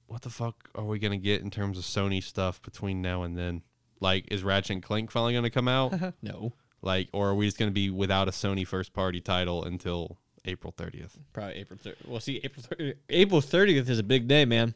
[0.08, 3.38] what the fuck are we gonna get in terms of Sony stuff between now and
[3.38, 3.62] then?
[4.00, 5.94] Like, is Ratchet and Clank finally gonna come out?
[6.22, 10.18] no, like, or are we just gonna be without a Sony first party title until
[10.46, 11.12] April 30th?
[11.32, 11.80] probably April.
[11.82, 12.08] 30th.
[12.08, 14.74] Well, see, April 30th, April thirtieth is a big day, man.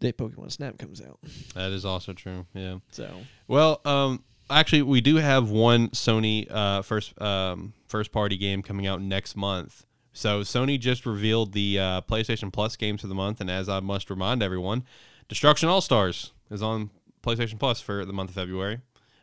[0.00, 1.20] Day Pokemon Snap comes out,
[1.54, 2.44] That is also true.
[2.54, 2.78] Yeah.
[2.90, 3.08] so
[3.46, 8.88] Well, um, actually, we do have one Sony uh, first um, first party game coming
[8.88, 9.86] out next month.
[10.12, 13.80] So Sony just revealed the uh, PlayStation Plus games for the month, and as I
[13.80, 14.84] must remind everyone,
[15.28, 16.90] Destruction All Stars is on
[17.22, 18.80] PlayStation Plus for the month of February.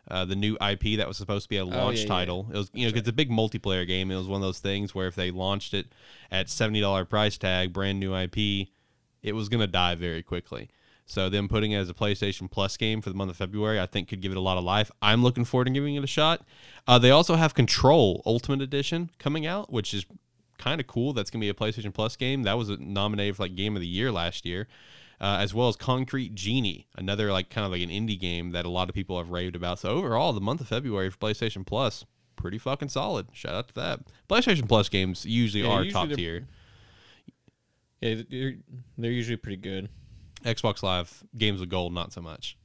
[0.10, 2.08] Uh, the new IP that was supposed to be a launch yeah, yeah.
[2.08, 2.48] title.
[2.52, 4.10] It was, you know, 'cause it's a big multiplayer game.
[4.10, 5.94] It was one of those things where if they launched it
[6.32, 8.70] at seventy dollar price tag, brand new IP,
[9.22, 10.70] it was gonna die very quickly.
[11.06, 13.86] So them putting it as a PlayStation Plus game for the month of February, I
[13.86, 14.90] think could give it a lot of life.
[15.02, 16.44] I'm looking forward to giving it a shot.
[16.88, 20.06] Uh, they also have Control Ultimate Edition coming out, which is
[20.60, 21.14] kind of cool.
[21.14, 22.44] That's gonna be a PlayStation Plus game.
[22.44, 24.68] That was a nominated for like Game of the Year last year.
[25.22, 28.66] Uh, as well as Concrete Genie, another like kind of like an indie game that
[28.66, 29.78] a lot of people have raved about.
[29.80, 32.06] So overall, the month of February for PlayStation Plus,
[32.38, 33.28] pretty fucking solid.
[33.34, 34.00] Shout out to that.
[34.30, 36.48] PlayStation Plus games usually Yeah, are usually top tier.
[38.02, 38.54] yeah, they're,
[38.98, 39.90] they're usually pretty good.
[40.46, 42.58] Xbox Live games with gold, not so much.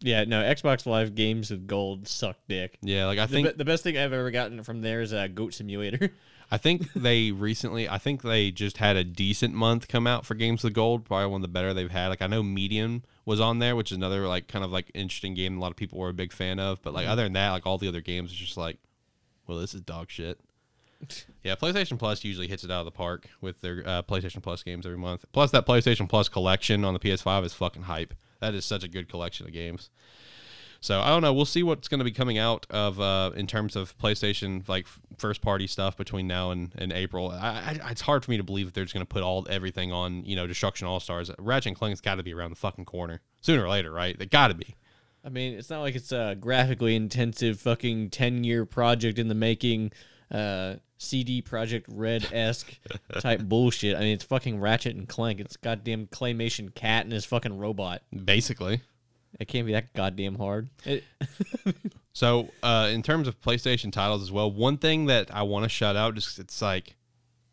[0.00, 2.76] Yeah, no, Xbox Live games with gold suck dick.
[2.82, 5.28] Yeah, like I think be- the best thing I've ever gotten from there is a
[5.28, 6.12] Goat Simulator.
[6.52, 10.34] I think they recently, I think they just had a decent month come out for
[10.34, 11.06] games with gold.
[11.06, 12.08] Probably one of the better they've had.
[12.08, 15.32] Like I know Medium was on there, which is another like kind of like interesting
[15.32, 15.56] game.
[15.56, 16.82] A lot of people were a big fan of.
[16.82, 18.76] But like other than that, like all the other games, it's just like,
[19.46, 20.38] well, this is dog shit.
[21.42, 24.62] Yeah, PlayStation Plus usually hits it out of the park with their uh, PlayStation Plus
[24.62, 25.24] games every month.
[25.32, 28.14] Plus, that PlayStation Plus collection on the PS5 is fucking hype.
[28.38, 29.90] That is such a good collection of games.
[30.82, 31.32] So I don't know.
[31.32, 34.88] We'll see what's going to be coming out of uh, in terms of PlayStation like
[35.16, 37.30] first party stuff between now and, and April.
[37.30, 39.46] I, I, it's hard for me to believe that they're just going to put all
[39.48, 41.30] everything on you know Destruction All Stars.
[41.38, 44.18] Ratchet and Clank's got to be around the fucking corner sooner or later, right?
[44.18, 44.74] They got to be.
[45.24, 49.36] I mean, it's not like it's a graphically intensive fucking 10 year project in the
[49.36, 49.92] making,
[50.32, 52.76] uh, CD Projekt Red esque
[53.20, 53.96] type bullshit.
[53.96, 55.38] I mean, it's fucking Ratchet and Clank.
[55.38, 58.02] It's goddamn claymation cat and his fucking robot.
[58.24, 58.80] Basically.
[59.40, 60.68] It can't be that goddamn hard.
[60.84, 61.04] It,
[62.12, 65.68] So, uh, in terms of PlayStation titles as well, one thing that I want to
[65.68, 66.96] shout out, just it's like,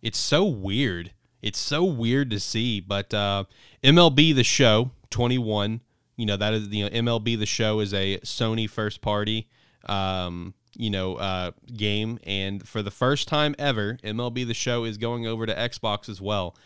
[0.02, 1.14] it's so weird.
[1.42, 3.46] It's so weird to see, but uh,
[3.84, 5.80] MLB The Show 21,
[6.18, 9.48] you know, that is, you know, MLB The Show is a Sony first party,
[9.86, 12.20] um, you know, uh, game.
[12.24, 16.20] And for the first time ever, MLB The Show is going over to Xbox as
[16.20, 16.58] well.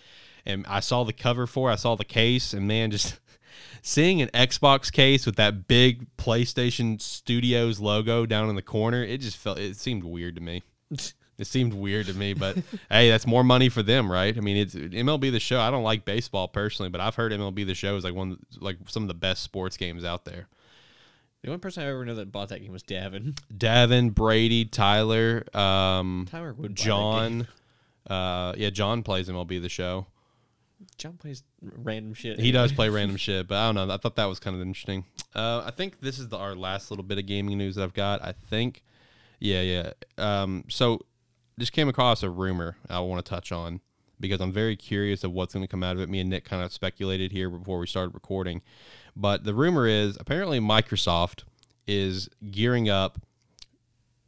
[0.48, 3.20] And I saw the cover for it, I saw the case, and man, just
[3.82, 9.22] seeing an Xbox case with that big PlayStation Studios logo down in the corner, it
[9.22, 10.64] just felt it seemed weird to me.
[11.36, 12.58] It seemed weird to me, but
[12.92, 14.38] hey, that's more money for them, right?
[14.38, 15.60] I mean, it's MLB the Show.
[15.60, 18.78] I don't like baseball personally, but I've heard MLB the Show is like one like
[18.88, 20.48] some of the best sports games out there.
[21.42, 23.36] the only person I ever know that bought that game was Davin.
[23.52, 26.76] Davin, Brady, Tyler, um, Tyler would buy that game.
[26.76, 27.48] John.
[28.08, 30.06] Uh, yeah, John plays MLB the Show.
[30.98, 32.40] John plays random shit.
[32.40, 33.94] He does play random shit, but I don't know.
[33.94, 35.06] I thought that was kind of interesting.
[35.36, 37.94] Uh, I think this is the, our last little bit of gaming news that I've
[37.94, 38.22] got.
[38.22, 38.84] I think,
[39.40, 39.92] yeah, yeah.
[40.18, 41.00] Um, so
[41.60, 43.82] just came across a rumor I want to touch on
[44.20, 46.10] because I'm very curious of what's going to come out of it.
[46.10, 48.62] Me and Nick kind of speculated here before we started recording,
[49.16, 51.44] but the rumor is apparently Microsoft
[51.88, 53.20] is gearing up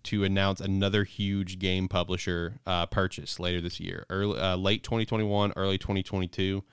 [0.05, 5.53] to announce another huge game publisher uh, purchase later this year, early, uh, late 2021,
[5.55, 6.63] early 2022.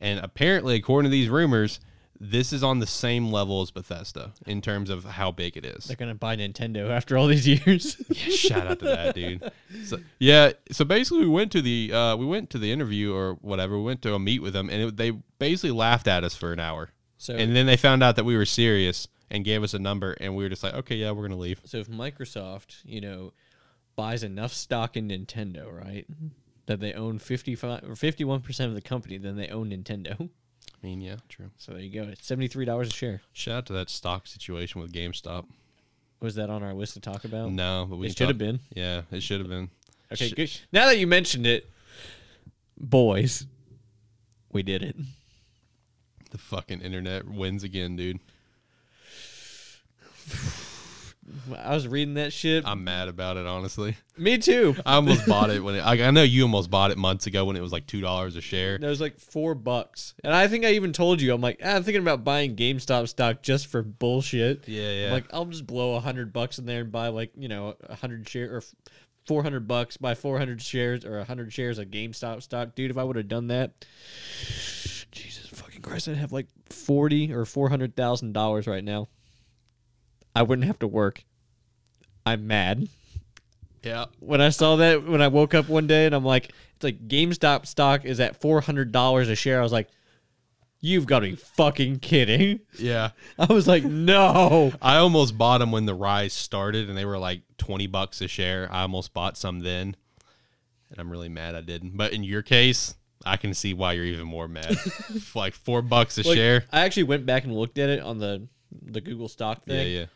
[0.00, 1.80] And apparently, according to these rumors,
[2.20, 5.84] this is on the same level as Bethesda in terms of how big it is.
[5.84, 7.96] They're gonna buy Nintendo after all these years.
[8.08, 9.50] Yeah, shout out to that dude.
[9.84, 13.34] So, yeah, so basically we went to the uh, we went to the interview or
[13.34, 13.76] whatever.
[13.76, 16.52] We went to a meet with them, and it, they basically laughed at us for
[16.52, 16.90] an hour.
[17.26, 20.12] So And then they found out that we were serious and gave us a number,
[20.20, 21.60] and we were just like, okay, yeah, we're gonna leave.
[21.64, 23.32] So if Microsoft, you know,
[23.96, 26.06] buys enough stock in Nintendo, right,
[26.66, 30.20] that they own 55 or 51% of the company, then they own Nintendo.
[30.20, 31.50] I mean, yeah, true.
[31.56, 32.08] So there you go.
[32.08, 33.22] It's $73 a share.
[33.32, 35.46] Shout out to that stock situation with GameStop.
[36.20, 37.50] Was that on our list to talk about?
[37.50, 38.60] No, but we should have been.
[38.72, 39.70] Yeah, it should have been.
[40.12, 40.60] Okay, Sh- good.
[40.70, 41.68] Now that you mentioned it,
[42.78, 43.46] boys,
[44.52, 44.94] we did it.
[46.30, 48.20] The fucking internet wins again, dude.
[51.56, 52.64] I was reading that shit.
[52.66, 53.96] I'm mad about it, honestly.
[54.16, 54.76] Me too.
[54.84, 55.80] I almost bought it when it.
[55.80, 58.36] I, I know you almost bought it months ago when it was like two dollars
[58.36, 58.78] a share.
[58.78, 60.14] That was like four bucks.
[60.22, 63.08] And I think I even told you, I'm like, ah, I'm thinking about buying GameStop
[63.08, 64.68] stock just for bullshit.
[64.68, 65.06] Yeah, yeah.
[65.06, 67.76] I'm like, I'll just blow a hundred bucks in there and buy like, you know,
[67.88, 68.62] a hundred share or
[69.26, 72.74] four hundred bucks, buy four hundred shares or a hundred shares of GameStop stock.
[72.76, 73.84] Dude, if I would have done that,
[75.10, 75.45] Jesus
[75.82, 79.08] Christ, I'd have like forty or four hundred thousand dollars right now.
[80.34, 81.24] I wouldn't have to work.
[82.24, 82.88] I'm mad.
[83.82, 84.06] yeah.
[84.20, 87.06] When I saw that when I woke up one day and I'm like, it's like
[87.08, 89.60] GameStop stock is at four hundred dollars a share.
[89.60, 89.88] I was like,
[90.82, 92.60] You've got to be fucking kidding.
[92.78, 93.10] Yeah.
[93.38, 94.72] I was like, no.
[94.82, 98.28] I almost bought them when the rise started and they were like 20 bucks a
[98.28, 98.68] share.
[98.70, 99.96] I almost bought some then.
[100.90, 101.96] And I'm really mad I didn't.
[101.96, 102.94] But in your case,
[103.26, 104.76] I can see why you're even more mad.
[105.34, 106.64] like 4 bucks a Like, share.
[106.72, 108.46] I actually went back and looked at it on the
[108.82, 109.90] the Google stock thing.
[109.92, 110.00] yeah.
[110.00, 110.06] yeah.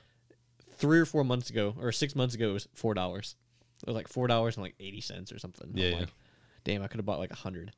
[0.77, 3.35] Three or four months ago, or six months ago, it was four dollars.
[3.83, 5.69] It was like four dollars and like eighty cents or something.
[5.71, 5.97] I'm Yeah, yeah.
[6.01, 6.09] like,
[6.65, 7.73] damn, I could have bought like a hundred,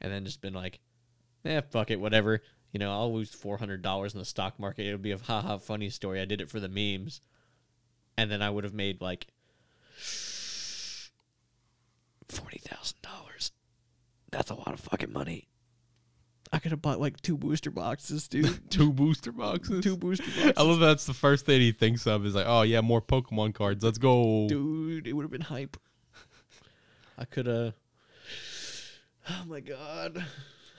[0.00, 0.78] and then just been like,
[1.44, 2.42] eh, fuck it, whatever.
[2.72, 4.86] You know, I'll lose four hundred dollars in the stock market.
[4.86, 6.20] It'll be a haha funny story.
[6.20, 7.20] I did it for the memes,
[8.16, 9.26] and then I would have made like
[12.28, 13.52] forty thousand dollars.
[14.30, 15.48] That's a lot of fucking money.
[16.52, 18.58] I could have bought like two booster boxes, dude.
[18.70, 19.84] Two booster boxes.
[19.84, 20.52] two booster boxes.
[20.56, 23.54] I love that's the first thing he thinks of is like, oh yeah, more Pokemon
[23.54, 23.84] cards.
[23.84, 24.46] Let's go.
[24.48, 25.76] dude, it would have been hype.
[27.18, 27.74] I could have.
[29.30, 30.24] Oh my god,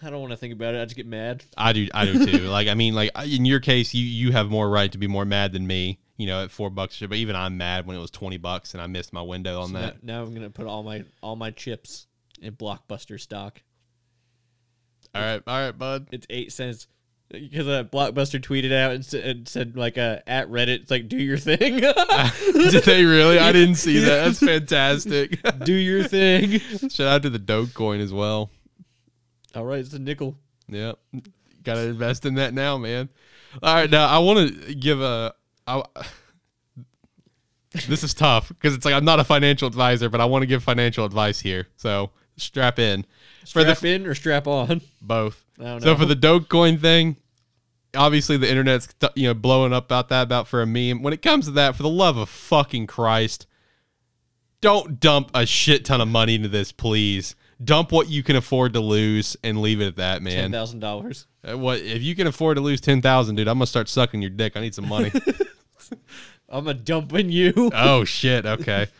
[0.01, 0.81] I don't want to think about it.
[0.81, 1.43] I just get mad.
[1.55, 2.37] I do, I do too.
[2.47, 5.23] like, I mean, like in your case, you you have more right to be more
[5.23, 5.99] mad than me.
[6.17, 8.81] You know, at four bucks, but even I'm mad when it was twenty bucks and
[8.81, 10.03] I missed my window on So that.
[10.03, 12.07] now, now I'm gonna put all my all my chips
[12.41, 13.61] in Blockbuster stock.
[15.13, 16.07] All right, all right, bud.
[16.11, 16.87] It's eight cents
[17.29, 21.07] because uh, Blockbuster tweeted out and, sa- and said like uh, at Reddit, it's like
[21.07, 21.77] do your thing,
[22.53, 23.39] Did they really?
[23.39, 24.25] I didn't see that.
[24.25, 24.39] That's
[24.69, 25.39] fantastic.
[25.63, 26.59] do your thing.
[26.89, 28.49] Shout out to the Dogecoin as well.
[29.55, 30.37] all right, it's a nickel.
[30.67, 30.99] Yep.
[31.63, 33.09] Got to invest in that now, man.
[33.61, 35.33] All right, now I want to give a.
[35.67, 35.83] I,
[37.87, 40.47] this is tough because it's like I'm not a financial advisor, but I want to
[40.47, 41.67] give financial advice here.
[41.77, 43.05] So strap in
[43.47, 44.81] for the Strap in or strap on?
[45.01, 45.43] both.
[45.57, 47.17] So for the Dogecoin thing,
[47.95, 51.01] obviously the internet's you know blowing up about that about for a meme.
[51.01, 53.45] When it comes to that, for the love of fucking Christ,
[54.61, 57.35] don't dump a shit ton of money into this, please.
[57.61, 60.49] Dump what you can afford to lose and leave it at that, man.
[60.51, 61.27] thousand dollars.
[61.47, 63.49] Uh, What if you can afford to lose ten thousand, dude?
[63.49, 64.55] I'm gonna start sucking your dick.
[64.55, 65.11] I need some money.
[66.49, 67.69] I'm a dumping you.
[67.73, 68.87] oh shit, okay.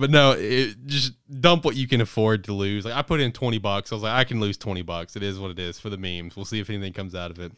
[0.00, 2.86] But no, it, just dump what you can afford to lose.
[2.86, 3.92] Like I put in twenty bucks.
[3.92, 5.14] I was like, I can lose twenty bucks.
[5.14, 6.36] It is what it is for the memes.
[6.36, 7.52] We'll see if anything comes out of it.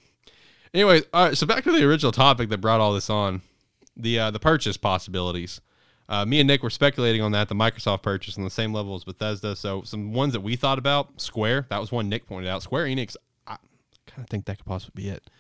[0.75, 1.39] Anyway, all right.
[1.39, 3.43] So back to the original topic that brought all this on,
[3.97, 5.61] the uh, the purchase possibilities.
[6.09, 8.97] Uh, me and Nick were speculating on that, the Microsoft purchase on the same level
[8.97, 9.55] as Bethesda.
[9.55, 12.65] So some ones that we thought about, Square, that was one Nick pointed out.
[12.65, 13.15] Square Enix,
[13.47, 13.57] I
[14.09, 15.31] kind of think that could possibly be it.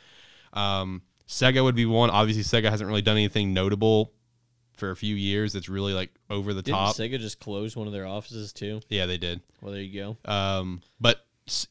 [0.52, 2.10] Um, Sega would be one.
[2.10, 4.12] Obviously, Sega hasn't really done anything notable
[4.76, 5.52] for a few years.
[5.52, 6.96] That's really like over the Didn't top.
[6.96, 8.80] Sega just closed one of their offices too?
[8.88, 9.40] yeah, they did.
[9.60, 10.30] Well, there you go.
[10.30, 11.24] Um, but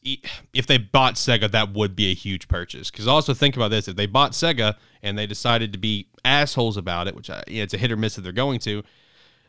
[0.04, 2.90] if they bought Sega, that would be a huge purchase.
[2.90, 6.76] Because also think about this: if they bought Sega and they decided to be assholes
[6.76, 8.82] about it, which I, yeah, it's a hit or miss that they're going to.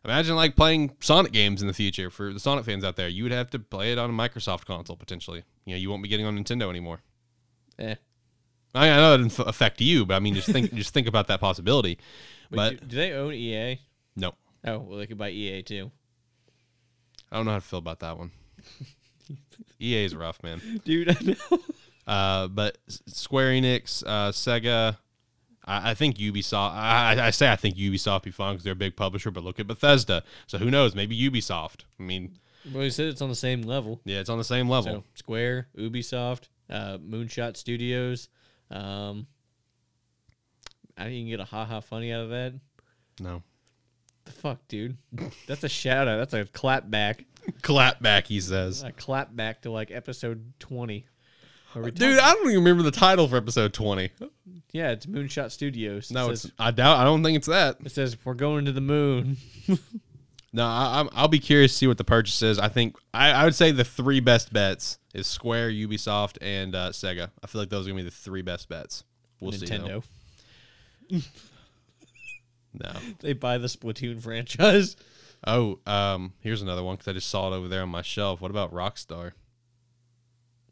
[0.06, 3.08] Imagine like playing Sonic games in the future for the Sonic fans out there.
[3.08, 5.43] You would have to play it on a Microsoft console potentially.
[5.66, 7.01] You know, you won't be getting on Nintendo anymore.
[7.80, 7.95] Eh.
[8.76, 11.28] I, I know it doesn't affect you, but I mean, just think, just think about
[11.28, 11.99] that possibility.
[12.56, 13.80] But do, do they own EA?
[14.16, 14.34] no,
[14.66, 15.91] Oh, well, they could buy EA too.
[17.32, 18.32] I don't know how to feel about that one.
[19.80, 20.62] EA is rough, man.
[20.86, 21.60] Dude, I know.
[22.06, 24.97] Uh, but Square Enix, uh, Sega,
[25.66, 26.72] I, I think Ubisoft.
[26.74, 29.32] I, I- say I think Ubisoft be fun because they're a big publisher.
[29.32, 30.24] But look at Bethesda.
[30.47, 30.95] So who knows?
[30.95, 31.86] Maybe Ubisoft.
[31.99, 32.38] I mean,
[32.74, 34.01] Well, you said it's on the same level.
[34.06, 34.93] yeah, it's on the same level.
[34.93, 38.30] So Square, Ubisoft, uh, Moonshot Studios.
[38.70, 39.28] Um,
[40.98, 42.54] I think you can get a ha ha funny out of that.
[43.20, 43.41] no,
[44.26, 44.98] The fuck, dude?
[45.48, 46.18] That's a shout out.
[46.18, 47.26] That's a clap back.
[47.62, 48.28] clap back.
[48.28, 51.06] He says, A clap back to like episode twenty.
[51.74, 54.12] Where dude, talk- I don't even remember the title for episode twenty.
[54.72, 56.12] yeah, it's Moonshot Studios.
[56.12, 56.54] It No, says, it's.
[56.60, 56.98] I doubt.
[57.00, 57.78] I don't think it's that.
[57.84, 59.38] it says we're going to the moon.
[60.56, 62.60] No, I, I'm, I'll be curious to see what the purchase is.
[62.60, 66.91] I think I, I would say the three best bets is Square, Ubisoft, and uh,
[66.91, 67.32] Sega.
[67.44, 69.04] I feel like those are gonna be the three best bets.
[69.39, 69.66] We'll see.
[69.66, 70.04] Nintendo.
[72.74, 72.91] No.
[73.20, 74.95] They buy the Splatoon franchise.
[75.45, 78.41] Oh, um, here's another one because I just saw it over there on my shelf.
[78.41, 79.34] What about Rockstar?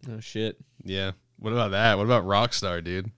[0.10, 0.58] Oh shit!
[0.84, 1.12] Yeah.
[1.38, 1.98] What about that?
[1.98, 3.12] What about Rockstar, dude?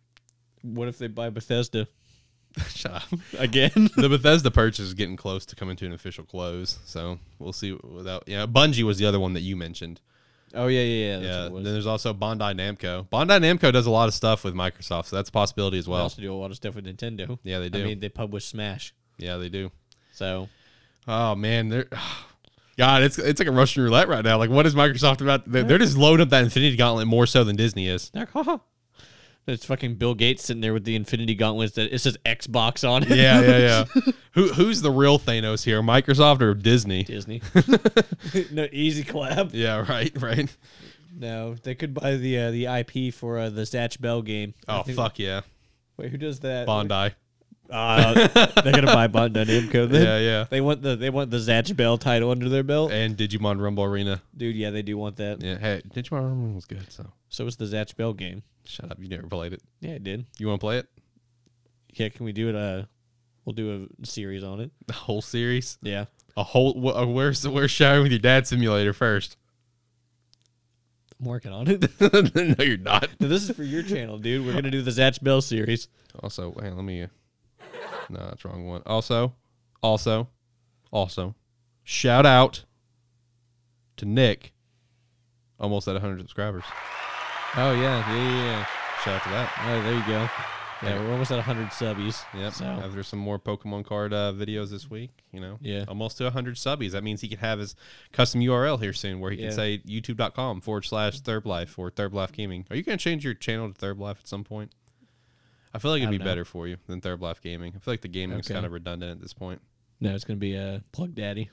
[0.64, 1.88] What if they buy Bethesda
[2.70, 3.04] Shut up.
[3.38, 3.90] again?
[3.96, 7.72] the Bethesda purchase is getting close to coming to an official close, so we'll see.
[7.84, 10.02] Without yeah, Bungie was the other one that you mentioned.
[10.54, 11.20] Oh yeah, yeah, yeah.
[11.20, 11.42] Yeah.
[11.44, 11.64] what it was.
[11.64, 13.08] Then there's also Bandai Namco.
[13.10, 15.92] Bandai Namco does a lot of stuff with Microsoft, so that's a possibility as They
[15.92, 16.02] well.
[16.04, 17.38] also do a lot of stuff with Nintendo.
[17.44, 17.82] Yeah, they do.
[17.82, 19.72] I mean, they publish Smash, yeah, they do.
[20.12, 20.50] so
[21.08, 21.88] Oh man, they're.
[22.78, 24.38] God, it's it's like a Russian roulette right now.
[24.40, 25.50] Like, what is Microsoft about?
[25.52, 28.10] They're, they're just loading up that Infinity Gauntlet more so than Disney is.
[28.16, 28.58] they're haha.
[29.46, 33.04] It's fucking Bill Gates sitting there with the Infinity Gauntlets that it says Xbox on
[33.04, 33.10] it.
[33.10, 33.58] Yeah, yeah,
[33.96, 34.12] yeah.
[34.34, 35.82] Who who's the real Thanos here?
[35.82, 37.04] Microsoft or Disney?
[37.04, 37.42] Disney.
[38.52, 39.50] no easy clap.
[39.52, 40.56] Yeah, right, right.
[41.16, 44.54] No, they could buy the uh, the IP for uh, the Zatch Bell game.
[44.68, 45.42] Oh think- fuck yeah,
[45.98, 46.68] Wait, who does that?
[46.68, 47.14] Bandai.
[47.70, 48.14] Uh,
[48.62, 49.90] they're gonna buy Bandai Namco.
[49.90, 50.04] Then.
[50.04, 50.46] Yeah, yeah.
[50.50, 53.84] They want the they want the Zatch Bell title under their belt, And Digimon Rumble
[53.84, 54.22] Arena.
[54.36, 54.56] dude.
[54.56, 55.42] Yeah, they do want that.
[55.44, 56.92] Yeah, hey, Digimon Rumble was good.
[56.92, 58.44] So So is the Zatch Bell game.
[58.66, 58.98] Shut up.
[59.00, 59.62] You never played it.
[59.82, 60.26] Yeah, I did.
[60.38, 60.88] You want to play it?
[61.94, 62.56] Yeah, can we do it?
[62.56, 62.84] Uh,
[63.46, 64.72] we'll do a series on it.
[64.88, 65.78] The whole series.
[65.82, 66.06] Yeah.
[66.38, 66.74] A whole.
[66.82, 69.38] wh- uh, Where's where's sharing with your dad simulator first?
[71.20, 71.84] I'm working on it.
[72.60, 73.08] no, you're not.
[73.20, 74.46] No, this is for your channel, dude.
[74.46, 75.88] We're gonna do the Zatch Bell series.
[76.22, 77.04] Also, wait, let me.
[77.04, 77.08] uh,
[78.10, 78.82] No, that's wrong one.
[78.86, 79.36] Also,
[79.82, 80.28] also,
[80.92, 81.36] also,
[81.84, 82.66] shout out
[83.98, 84.54] to Nick.
[85.60, 86.64] Almost at 100 subscribers.
[87.56, 88.44] Oh yeah, yeah, yeah.
[88.44, 88.66] yeah.
[89.04, 89.52] Shout out to that.
[89.66, 90.30] Oh, there you go.
[90.82, 92.24] Yeah, we're almost at 100 subbies.
[92.34, 92.54] Yep.
[92.54, 95.86] So After some more Pokemon card uh, videos this week, you know, Yeah.
[95.88, 96.92] almost to 100 subbies.
[96.92, 97.76] That means he can have his
[98.12, 99.48] custom URL here soon, where he Yeah.
[99.48, 102.66] can say YouTube.com forward slash Third Life or Third Life Gaming.
[102.70, 104.74] Are you going to change your channel to Third Life at some point?
[105.74, 106.32] I feel like it'd I be don't know.
[106.32, 107.72] better for you than Third Life Gaming.
[107.76, 108.54] I feel like the gaming is Okay.
[108.56, 109.62] kind of redundant at this point.
[110.02, 111.50] no, it's gonna be a uh, Plug Daddy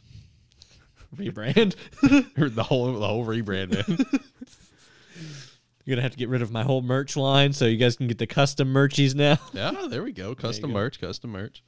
[1.16, 1.76] rebrand.
[2.57, 4.20] the whole the whole rebrand, man.
[5.91, 8.07] You're gonna have to get rid of my whole merch line, so you guys can
[8.07, 9.38] get the custom merchies now.
[9.53, 10.36] Yeah, there we go.
[10.36, 10.74] Custom go.
[10.74, 11.64] merch, custom merch.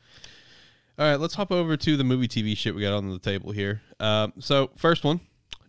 [0.97, 3.51] All right, let's hop over to the movie TV shit we got on the table
[3.51, 3.83] here.
[3.99, 5.18] Um, so first one,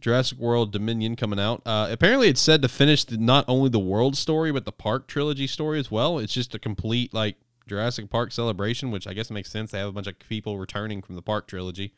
[0.01, 1.64] Jurassic World Dominion coming out.
[1.66, 5.08] Uh, apparently, it's said to finish the, not only the world story but the park
[5.08, 6.20] trilogy story as well.
[6.20, 9.72] It's just a complete like Jurassic Park Celebration, which I guess makes sense.
[9.72, 11.95] They have a bunch of people returning from the Park trilogy.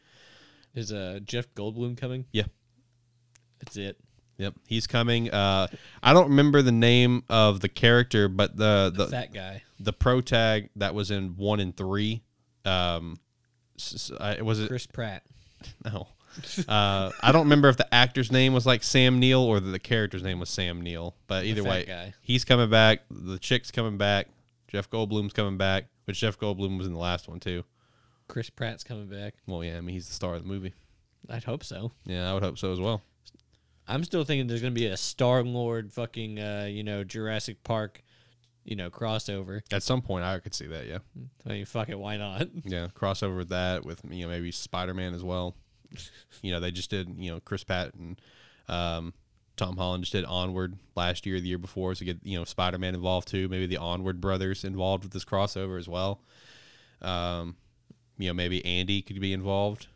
[0.73, 2.27] Is uh Jeff Goldblum coming?
[2.31, 2.45] Yeah.
[3.59, 3.99] That's it.
[4.37, 5.31] Yep, he's coming.
[5.31, 5.67] Uh,
[6.03, 9.63] I don't remember the name of the character, but the The the fat guy.
[9.79, 12.21] the pro tag that was in one and three.
[12.65, 13.17] Um,
[13.77, 15.23] s- s- I- was it Chris Pratt.
[15.85, 16.07] no?
[16.67, 19.79] Uh, I don't remember if the actor's name was like Sam Neill or the, the
[19.79, 21.15] character's name was Sam Neill.
[21.27, 22.13] But either way, guy.
[22.19, 23.03] he's coming back.
[23.09, 24.27] The chick's coming back.
[24.67, 27.63] Jeff Goldblum's coming back, which Jeff Goldblum was in the last one too.
[28.27, 29.35] Chris Pratt's coming back.
[29.47, 30.73] Well, yeah, I mean he's the star of the movie.
[31.29, 31.93] I'd hope so.
[32.05, 33.01] Yeah, I would hope so as well.
[33.87, 38.03] I'm still thinking there's gonna be a Star Lord fucking uh, you know, Jurassic Park,
[38.63, 39.61] you know, crossover.
[39.71, 40.87] At some point, I could see that.
[40.87, 40.99] Yeah,
[41.45, 42.47] I mean fuck it, why not?
[42.63, 45.55] yeah, crossover with that with you know maybe Spider Man as well.
[46.41, 48.19] you know, they just did you know Chris Pratt and
[48.67, 49.13] um,
[49.55, 52.77] Tom Holland just did Onward last year, the year before, so get you know Spider
[52.77, 53.47] Man involved too.
[53.47, 56.21] Maybe the Onward brothers involved with this crossover as well.
[57.01, 57.55] Um,
[58.17, 59.87] you know, maybe Andy could be involved.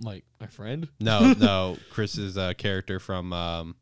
[0.00, 0.88] Like my friend?
[0.98, 3.76] No, no, Chris's uh, character from um,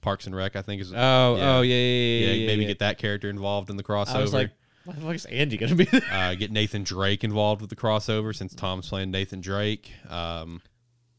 [0.00, 0.92] Parks and Rec, I think is.
[0.92, 1.56] Oh, Yeah.
[1.56, 2.26] oh yeah, yeah, yeah.
[2.26, 4.14] yeah, yeah, maybe get that character involved in the crossover.
[4.16, 4.50] I was like,
[4.84, 5.84] what the fuck is Andy gonna be?
[5.84, 6.00] there?
[6.12, 9.92] uh, get Nathan Drake involved with the crossover since Tom's playing Nathan Drake.
[10.08, 10.60] Um,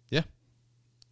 [0.10, 0.22] yeah,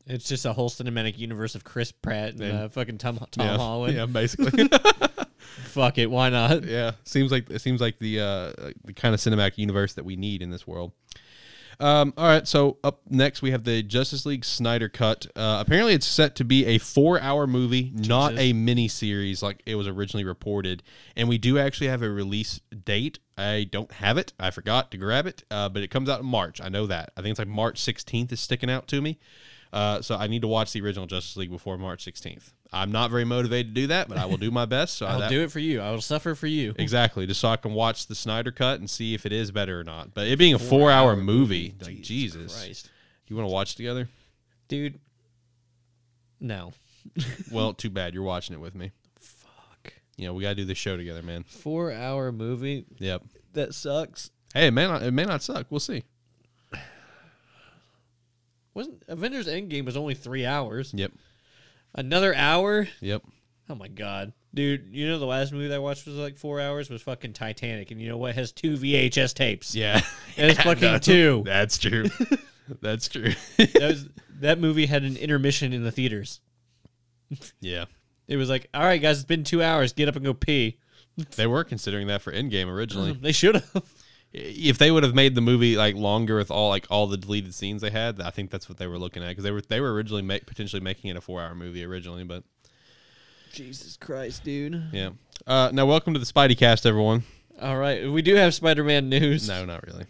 [0.08, 3.46] it's just a whole cinematic universe of Chris Pratt and And- uh, fucking Tom Tom
[3.46, 3.96] yeah, Holland.
[3.96, 4.70] yeah, basically.
[5.42, 6.64] Fuck it, why not?
[6.66, 8.52] yeah, seems like it seems like the uh,
[8.86, 10.92] the kind of cinematic universe that we need in this world.
[11.82, 15.26] Um, all right, so up next we have the Justice League Snyder Cut.
[15.36, 19.74] Uh, apparently, it's set to be a four-hour movie, not a mini series like it
[19.74, 20.84] was originally reported.
[21.16, 23.18] And we do actually have a release date.
[23.36, 24.32] I don't have it.
[24.40, 26.62] I forgot to grab it, uh, but it comes out in March.
[26.62, 27.14] I know that.
[27.18, 29.18] I think it's like March 16th is sticking out to me.
[29.74, 32.52] Uh, so I need to watch the original Justice League before March 16th.
[32.74, 34.98] I'm not very motivated to do that, but I will do my best.
[34.98, 35.80] So I'll that- do it for you.
[35.82, 36.74] I will suffer for you.
[36.78, 39.80] Exactly, just so I can watch the Snyder cut and see if it is better
[39.80, 40.14] or not.
[40.14, 42.90] But it being a four-hour movie, like Jesus, Christ.
[43.28, 44.10] you want to watch together?
[44.68, 45.00] Dude.
[46.40, 46.74] No.
[47.52, 48.92] Well, too bad you're watching it with me.
[49.20, 49.94] Fuck.
[50.18, 51.44] You know, we gotta do this show together, man.
[51.44, 53.24] Four hour movie Yep.
[53.54, 54.30] that sucks.
[54.54, 55.66] Hey, it may not, it may not suck.
[55.70, 56.04] We'll see.
[58.74, 60.94] Wasn't Avengers Endgame was only three hours.
[60.96, 61.12] Yep.
[61.94, 62.88] Another hour?
[63.02, 63.24] Yep.
[63.70, 64.34] Oh my god.
[64.54, 67.34] Dude, you know the last movie that I watched was like four hours was fucking
[67.34, 68.32] Titanic, and you know what?
[68.32, 69.76] It has two VHS tapes.
[69.76, 70.02] Yeah.
[70.38, 71.44] And It is fucking two.
[71.46, 72.06] That's true.
[72.82, 73.34] That's true.
[73.58, 74.10] That was
[74.40, 76.40] that movie had an intermission in the theaters.
[77.60, 77.86] yeah.
[78.28, 79.92] It was like, all right, guys, it's been two hours.
[79.94, 80.78] Get up and go pee.
[81.36, 83.12] They were considering that for Endgame originally.
[83.14, 83.84] They should have.
[84.34, 87.54] If they would have made the movie like longer with all like all the deleted
[87.54, 89.80] scenes they had, I think that's what they were looking at because they were they
[89.82, 92.44] were originally make, potentially making it a four hour movie originally, but
[93.54, 94.82] Jesus Christ, dude.
[94.92, 95.10] yeah.
[95.46, 97.24] Uh, now welcome to the Spidey Cast, everyone.
[97.62, 99.48] All right, we do have Spider-Man news.
[99.48, 100.06] No, not really.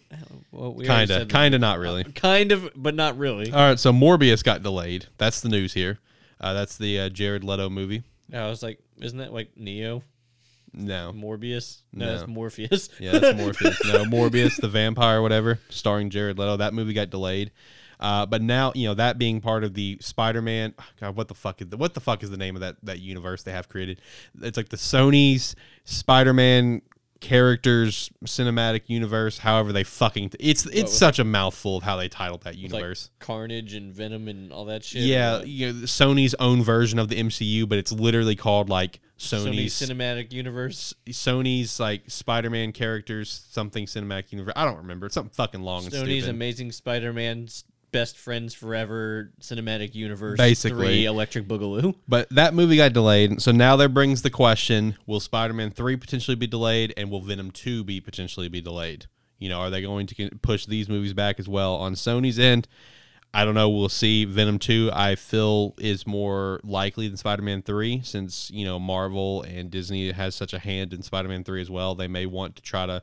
[0.51, 2.03] Well, we Kinda, kinda, not really.
[2.03, 3.51] Kind of, but not really.
[3.51, 5.07] All right, so Morbius got delayed.
[5.17, 5.99] That's the news here.
[6.39, 8.03] Uh, that's the uh, Jared Leto movie.
[8.33, 10.03] I was like, isn't that like Neo,
[10.73, 11.81] No, Morbius?
[11.93, 12.13] No, No.
[12.15, 12.89] it's Morpheus.
[12.99, 13.79] yeah, that's Morpheus.
[13.85, 16.57] no, Morbius, the vampire, whatever, starring Jared Leto.
[16.57, 17.51] That movie got delayed.
[17.99, 21.61] Uh, but now, you know, that being part of the Spider-Man, God, what the fuck
[21.61, 24.01] is the, what the fuck is the name of that that universe they have created?
[24.41, 26.81] It's like the Sony's Spider-Man
[27.21, 29.37] characters cinematic universe.
[29.37, 33.09] However, they fucking it's it's with- such a mouthful of how they titled that universe.
[33.13, 35.03] like Carnage and Venom and all that shit.
[35.03, 39.65] yeah, you know, Sony's own version of the MCU, but it's literally called like Sony
[39.65, 40.93] Sony's Cinematic Universe.
[41.07, 44.53] Sony's like Spider-Man characters, something cinematic universe.
[44.55, 45.05] I don't remember.
[45.05, 46.27] It's something fucking long and Sony's.
[46.27, 50.37] Amazing Spider-Man's Best Friends Forever Cinematic Universe.
[50.37, 51.03] Basically.
[51.03, 51.95] 3 Electric Boogaloo.
[52.07, 56.35] But that movie got delayed, so now there brings the question: Will Spider-Man three potentially
[56.35, 59.07] be delayed, and will Venom two be potentially be delayed?
[59.39, 61.75] You know, are they going to push these movies back as well?
[61.75, 62.67] On Sony's end,
[63.33, 63.69] I don't know.
[63.69, 64.25] We'll see.
[64.25, 69.71] Venom two, I feel, is more likely than Spider-Man three, since you know Marvel and
[69.71, 71.95] Disney has such a hand in Spider-Man three as well.
[71.95, 73.01] They may want to try to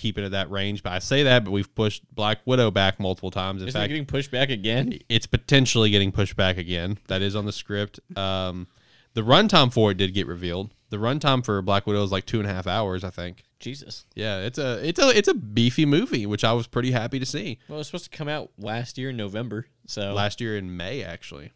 [0.00, 0.82] keep it at that range.
[0.82, 3.62] But I say that, but we've pushed Black Widow back multiple times.
[3.62, 4.98] In Isn't it fact, getting pushed back again?
[5.08, 6.98] it's potentially getting pushed back again.
[7.08, 8.00] That is on the script.
[8.16, 8.66] Um,
[9.14, 10.72] the runtime for it did get revealed.
[10.90, 13.44] The runtime for Black Widow is like two and a half hours, I think.
[13.60, 14.06] Jesus.
[14.14, 17.26] Yeah, it's a it's a it's a beefy movie, which I was pretty happy to
[17.26, 17.58] see.
[17.68, 19.66] Well, it was supposed to come out last year in November.
[19.86, 21.52] So Last year in May, actually,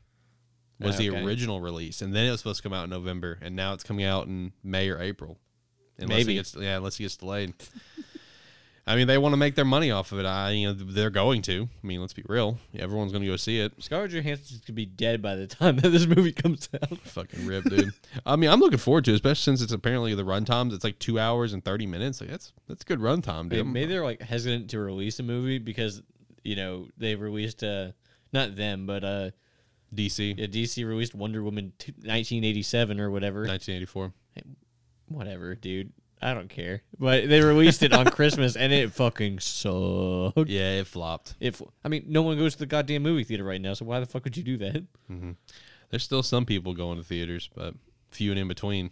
[0.78, 3.38] was Ah, the original release, and then it was supposed to come out in November,
[3.40, 5.38] and now it's coming out in May or April.
[5.98, 6.32] Unless Maybe.
[6.32, 7.54] it gets, yeah, unless it gets delayed.
[8.86, 10.26] I mean, they want to make their money off of it.
[10.26, 11.68] I, you know, they're going to.
[11.82, 12.58] I mean, let's be real.
[12.78, 13.72] Everyone's going to go see it.
[13.82, 16.98] Scarlett Johansson's gonna be dead by the time that this movie comes out.
[17.04, 17.94] Fucking rip, dude.
[18.26, 20.74] I mean, I'm looking forward to it, especially since it's apparently the run times.
[20.74, 22.20] It's like two hours and thirty minutes.
[22.20, 23.66] Like that's that's good run time, dude.
[23.66, 26.02] Maybe they're like hesitant to release a movie because
[26.42, 27.92] you know they've released uh
[28.32, 29.30] not them but uh
[29.94, 33.40] DC, yeah, DC released Wonder Woman t- 1987 or whatever.
[33.46, 34.12] 1984.
[35.08, 35.92] Whatever, dude.
[36.24, 36.82] I don't care.
[36.98, 40.48] But they released it on Christmas and it fucking sucked.
[40.48, 41.34] Yeah, it flopped.
[41.38, 44.00] If I mean, no one goes to the goddamn movie theater right now, so why
[44.00, 44.84] the fuck would you do that?
[45.10, 45.32] Mm-hmm.
[45.90, 47.74] There's still some people going to theaters, but
[48.10, 48.90] few and in between.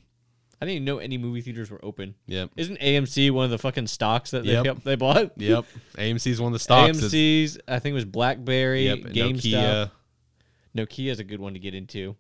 [0.61, 2.15] I didn't even know any movie theaters were open.
[2.27, 2.51] Yep.
[2.57, 4.85] Isn't AMC one of the fucking stocks that they Yep.
[4.85, 5.33] they bought?
[5.37, 5.65] Yep.
[5.97, 6.99] AMC's one of the stocks.
[6.99, 8.99] AMC's, I think it was BlackBerry, Yep.
[8.99, 9.41] GameStop.
[9.43, 9.91] Nokia.
[10.77, 12.15] Nokia's a good one to get into.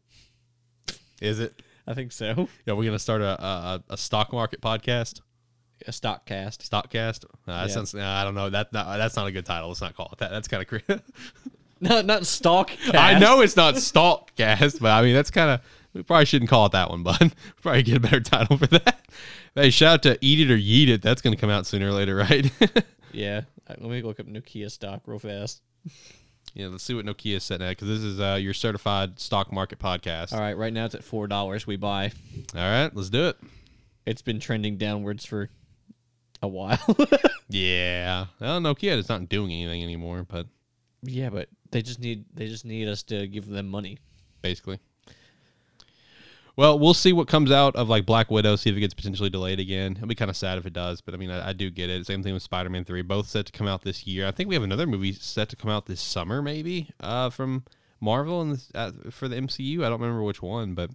[1.20, 1.62] Is it?
[1.86, 2.48] I think so.
[2.66, 5.20] Yeah, we're gonna start a a, a stock market podcast.
[5.86, 6.68] A stock cast.
[6.70, 7.24] Stockcast.
[7.24, 7.74] Uh, that Yeah.
[7.74, 7.92] sounds.
[7.94, 8.48] nah, I don't know.
[8.50, 9.68] That, that that's not a good title.
[9.68, 10.30] Let's not call it that.
[10.30, 11.02] That's kind of crazy.
[11.80, 12.94] Not not stock cast.
[12.94, 15.60] I know it's not Stalkcast, but I mean that's kind of.
[15.92, 17.32] We probably shouldn't call it that one, bud.
[17.60, 19.04] probably get a better title for that.
[19.56, 21.02] Hey, shout out to Eat It or Yeet It.
[21.02, 22.48] That's gonna come out sooner or later, right?
[23.12, 23.40] Yeah.
[23.68, 25.60] Uh, Let me look up Nokia stock real fast.
[26.54, 26.68] Yeah.
[26.68, 29.78] Let's see what Nokia is setting at because this is uh, your certified stock market
[29.78, 30.32] podcast.
[30.32, 31.66] All right, right now it's at four dollars.
[31.66, 32.12] We buy.
[32.54, 33.36] All right, let's do it.
[34.06, 35.48] It's been trending downwards for
[36.42, 36.78] a while.
[37.48, 38.26] Yeah.
[38.40, 40.46] Well, Nokia is not doing anything anymore, but
[41.02, 43.98] yeah, but they just need they just need us to give them money.
[44.40, 44.78] basically.
[46.54, 48.56] Well, we'll see what comes out of like Black Widow.
[48.56, 49.92] See if it gets potentially delayed again.
[49.92, 51.88] It'll be kind of sad if it does, but I mean, I, I do get
[51.88, 52.06] it.
[52.06, 53.02] Same thing with Spider Man Three.
[53.02, 54.26] Both set to come out this year.
[54.26, 57.64] I think we have another movie set to come out this summer, maybe uh, from
[58.00, 59.78] Marvel and uh, for the MCU.
[59.84, 60.90] I don't remember which one, but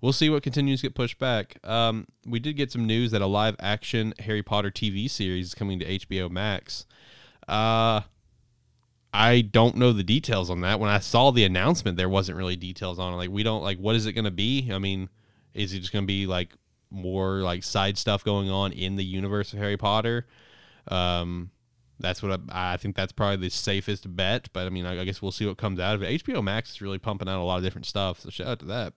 [0.00, 1.56] we'll see what continues to get pushed back.
[1.64, 5.54] Um, we did get some news that a live action Harry Potter TV series is
[5.54, 6.86] coming to HBO Max.
[7.48, 8.02] Uh,
[9.12, 10.80] I don't know the details on that.
[10.80, 13.16] When I saw the announcement, there wasn't really details on it.
[13.16, 14.70] Like we don't like what is it going to be?
[14.72, 15.08] I mean,
[15.54, 16.54] is it just going to be like
[16.90, 20.26] more like side stuff going on in the universe of Harry Potter?
[20.88, 21.50] Um,
[22.00, 22.96] that's what I, I think.
[22.96, 24.48] That's probably the safest bet.
[24.52, 26.24] But I mean, I, I guess we'll see what comes out of it.
[26.24, 28.20] HBO Max is really pumping out a lot of different stuff.
[28.20, 28.94] So shout out to that.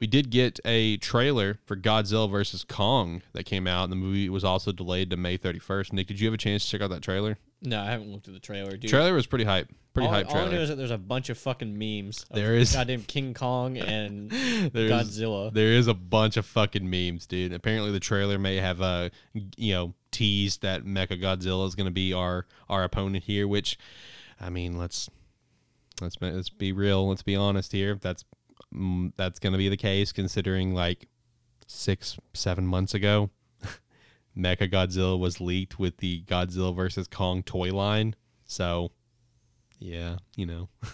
[0.00, 4.30] We did get a trailer for Godzilla versus Kong that came out, and the movie
[4.30, 5.92] was also delayed to May 31st.
[5.92, 7.36] Nick, did you have a chance to check out that trailer?
[7.62, 8.90] No, I haven't looked at the trailer, dude.
[8.90, 9.68] Trailer was pretty hype.
[9.92, 10.62] Pretty all, hype all I know trailer.
[10.62, 12.24] is that there's a bunch of fucking memes.
[12.30, 12.72] Of There is.
[12.72, 15.52] goddamn King Kong and Godzilla.
[15.52, 17.52] There is a bunch of fucking memes, dude.
[17.52, 19.10] Apparently, the trailer may have uh,
[19.56, 23.46] you know teased that Mecha Godzilla is going to be our our opponent here.
[23.48, 23.78] Which,
[24.40, 25.10] I mean, let's
[26.00, 27.08] let's be- let's be real.
[27.08, 27.96] Let's be honest here.
[28.00, 28.24] That's
[28.74, 31.08] mm, that's going to be the case, considering like
[31.66, 33.28] six seven months ago,
[34.40, 38.14] Mecha Godzilla was leaked with the Godzilla versus Kong toy line.
[38.44, 38.90] So,
[39.78, 40.68] yeah, you know.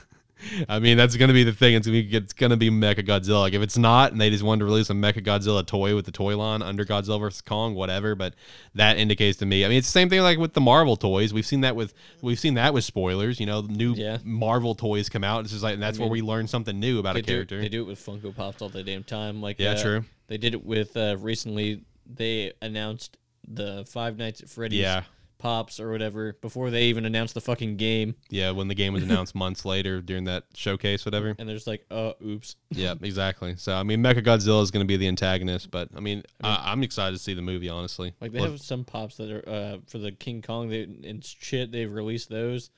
[0.68, 1.74] I mean, that's going to be the thing.
[1.74, 3.40] It's going to be, it's going to be Mecha Godzilla.
[3.40, 6.04] Like, if it's not, and they just wanted to release a Mecha Godzilla toy with
[6.04, 8.14] the toy line under Godzilla vs Kong, whatever.
[8.14, 8.34] But
[8.74, 9.64] that indicates to me.
[9.64, 11.32] I mean, it's the same thing like with the Marvel toys.
[11.32, 13.40] We've seen that with we've seen that with spoilers.
[13.40, 14.18] You know, new Yeah.
[14.24, 15.40] Marvel toys come out.
[15.40, 17.60] It's just like, and that's where we learn something new about a do, character.
[17.60, 19.40] they do it with Funko Pops all the damn time.
[19.40, 20.04] Like Yeah, uh, true.
[20.28, 21.82] They did it with uh, recently.
[22.04, 23.16] They announced
[23.46, 25.04] the Five Nights at Freddy's Yeah.
[25.38, 28.14] pops or whatever before they even announced the fucking game.
[28.30, 31.34] Yeah, when the game was announced months later during that showcase, whatever.
[31.38, 32.56] And there's like, oh, oops.
[32.70, 33.54] yeah, exactly.
[33.56, 36.72] So I mean, Mecha Godzilla is going to be the antagonist, but I mean, I
[36.72, 37.68] I'm excited to see the movie.
[37.68, 41.24] Honestly, Like they have some pops that are uh, for the King Kong they, and
[41.24, 41.70] shit.
[41.70, 42.70] They've released those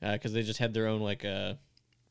[0.00, 1.54] because they just had their own like uh,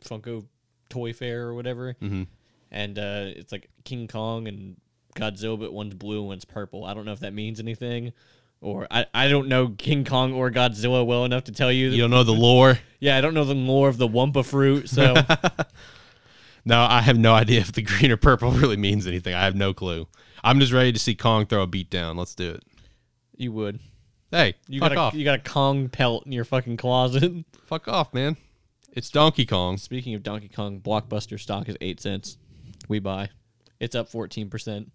[0.04, 0.46] Funko
[0.90, 2.28] toy fair or whatever, Mhm.
[2.72, 4.76] and uh, it's like King Kong and
[5.18, 6.86] Godzilla, but one's blue and one's purple.
[6.86, 8.14] I don't know if that means anything,
[8.62, 11.90] or I, I don't know King Kong or Godzilla well enough to tell you.
[11.90, 12.80] you don't know the lore.
[13.00, 15.16] yeah, I don't know the lore of the Wumpa fruit, so
[16.66, 19.34] No, I have no idea if the green or purple really means anything.
[19.34, 20.08] I have no clue.
[20.44, 22.18] I'm just ready to see Kong throw a beat down.
[22.18, 22.64] Let's do it.
[23.38, 23.80] you would.
[24.32, 25.14] Hey, You got a off.
[25.14, 27.32] you got a Kong pelt in your fucking closet.
[27.66, 28.36] fuck off, man.
[28.92, 29.78] It's Donkey Kong.
[29.78, 32.38] Speaking of Donkey Kong, Blockbuster stock is eight cents.
[32.90, 33.30] We buy.
[33.80, 34.92] It's up fourteen percent.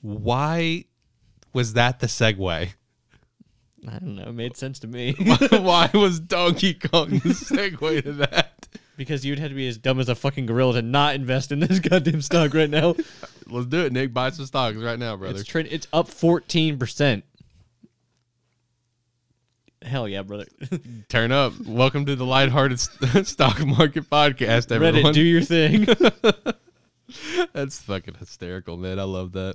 [0.00, 0.84] Why
[1.52, 2.68] was that the segue?
[3.86, 4.28] I don't know.
[4.28, 5.12] It made sense to me
[5.50, 8.58] Why was Donkey Kong the segue to that?
[8.98, 11.60] because you'd have to be as dumb as a fucking gorilla to not invest in
[11.60, 12.94] this goddamn stock right now.
[13.46, 14.12] Let's do it, Nick.
[14.12, 15.38] Buy some stocks right now, brother.
[15.38, 15.68] It's trend.
[15.70, 17.24] It's up fourteen percent.
[19.80, 20.46] Hell yeah, brother!
[21.08, 21.54] Turn up.
[21.64, 25.12] Welcome to the lighthearted st- stock market podcast, everyone.
[25.12, 25.86] Reddit, do your thing.
[27.54, 28.98] That's fucking hysterical, man.
[28.98, 29.54] I love that.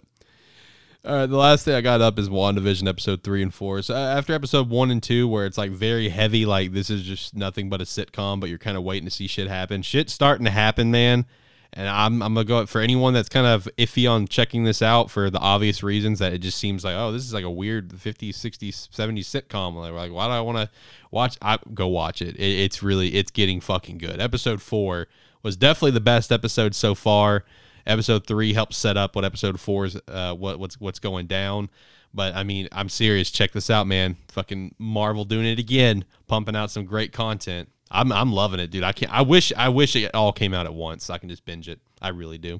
[1.05, 3.81] All right, the last thing I got up is WandaVision episode three and four.
[3.81, 7.35] So after episode one and two, where it's like very heavy, like this is just
[7.35, 9.81] nothing but a sitcom, but you're kind of waiting to see shit happen.
[9.81, 11.25] Shit's starting to happen, man.
[11.73, 15.11] And I'm, I'm gonna go for anyone that's kind of iffy on checking this out
[15.11, 17.89] for the obvious reasons that it just seems like oh this is like a weird
[17.89, 20.69] 50s 60s 70s sitcom like, like why do I want to
[21.09, 22.35] watch I go watch it.
[22.35, 25.07] it it's really it's getting fucking good episode 4
[25.41, 27.43] was definitely the best episode so far
[27.85, 31.69] episode 3 helps set up what episode 4 is uh what what's what's going down
[32.13, 36.55] but I mean I'm serious check this out man fucking Marvel doing it again pumping
[36.55, 38.83] out some great content I'm I'm loving it, dude.
[38.83, 39.13] I can't.
[39.13, 41.05] I wish I wish it all came out at once.
[41.05, 41.79] So I can just binge it.
[42.01, 42.59] I really do.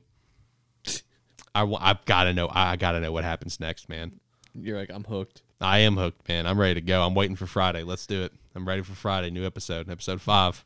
[1.56, 2.50] I I gotta know.
[2.52, 4.20] I gotta know what happens next, man.
[4.54, 5.42] You're like, I'm hooked.
[5.60, 6.46] I am hooked, man.
[6.46, 7.02] I'm ready to go.
[7.02, 7.84] I'm waiting for Friday.
[7.84, 8.34] Let's do it.
[8.54, 9.32] I'm ready for Friday.
[9.32, 10.64] New episode, episode five.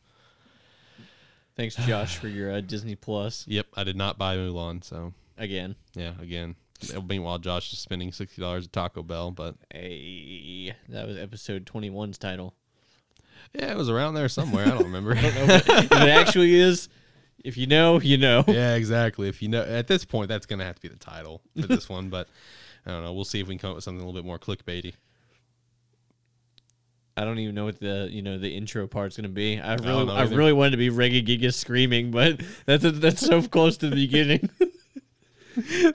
[1.58, 5.76] Thanks, Josh, for your uh, Disney Plus Yep, I did not buy Mulan, so again.
[5.96, 6.14] yeah.
[6.22, 6.56] Again,
[7.08, 12.18] meanwhile, Josh is spending sixty dollars at Taco Bell, but Hey, that was episode 21's
[12.20, 12.54] title.
[13.54, 14.66] yeah, it was around there somewhere.
[14.66, 15.14] I don't remember.
[15.18, 16.90] if it actually is,
[17.44, 18.44] if you know, you know.
[18.48, 19.28] yeah, exactly.
[19.28, 21.90] If you know, at this point, that's gonna have to be the title for this
[21.90, 22.10] one.
[22.10, 22.28] But
[22.86, 23.14] I don't know.
[23.14, 24.94] We'll see if we can come up with something a little bit more clickbaity.
[27.18, 29.60] I don't even know what the you know the intro part's gonna be.
[29.60, 33.42] I really know I really wanted to be Reggae Giga screaming, but that's that's so
[33.42, 34.50] close to the beginning.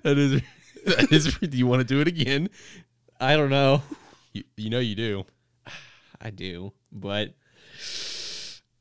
[0.02, 0.42] that is.
[0.84, 1.38] That is.
[1.38, 2.50] Do you want to do it again?
[3.20, 3.82] I don't know.
[4.32, 5.24] You, you know you do.
[6.20, 7.34] I do, but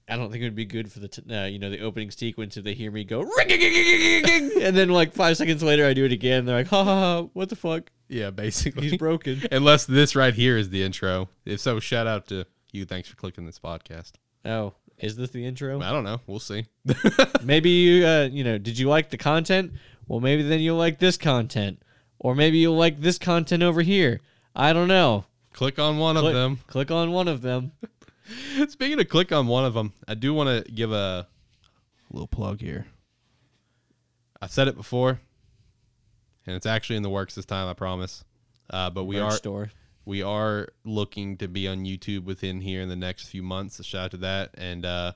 [0.09, 2.09] I don't think it would be good for the t- uh, you know the opening
[2.09, 6.11] sequence if they hear me go and then like five seconds later I do it
[6.11, 6.45] again.
[6.45, 7.91] They're like, ha ha ha, what the fuck?
[8.11, 8.89] Yeah, basically.
[8.89, 9.41] He's broken.
[9.51, 11.29] Unless this right here is the intro.
[11.45, 12.85] If so, shout out to you.
[12.85, 14.13] Thanks for clicking this podcast.
[14.45, 15.81] Oh, is this the intro?
[15.81, 16.21] I don't know.
[16.27, 16.65] We'll see.
[17.43, 19.73] maybe you uh, you know did you like the content
[20.07, 21.81] well maybe then you'll like this content
[22.19, 24.19] or maybe you'll like this content over here
[24.55, 26.59] i don't know click on one click, of them.
[26.65, 27.71] click on one of them
[28.67, 31.27] Speaking of click on one of them, I do want to give a
[32.11, 32.87] little plug here.
[34.41, 35.19] I said it before,
[36.51, 37.67] and it's actually in the works this time.
[37.69, 38.25] I promise.
[38.69, 39.71] Uh, but we Merch are store
[40.03, 43.75] we are looking to be on YouTube within here in the next few months.
[43.75, 45.13] So shout out to that, and uh,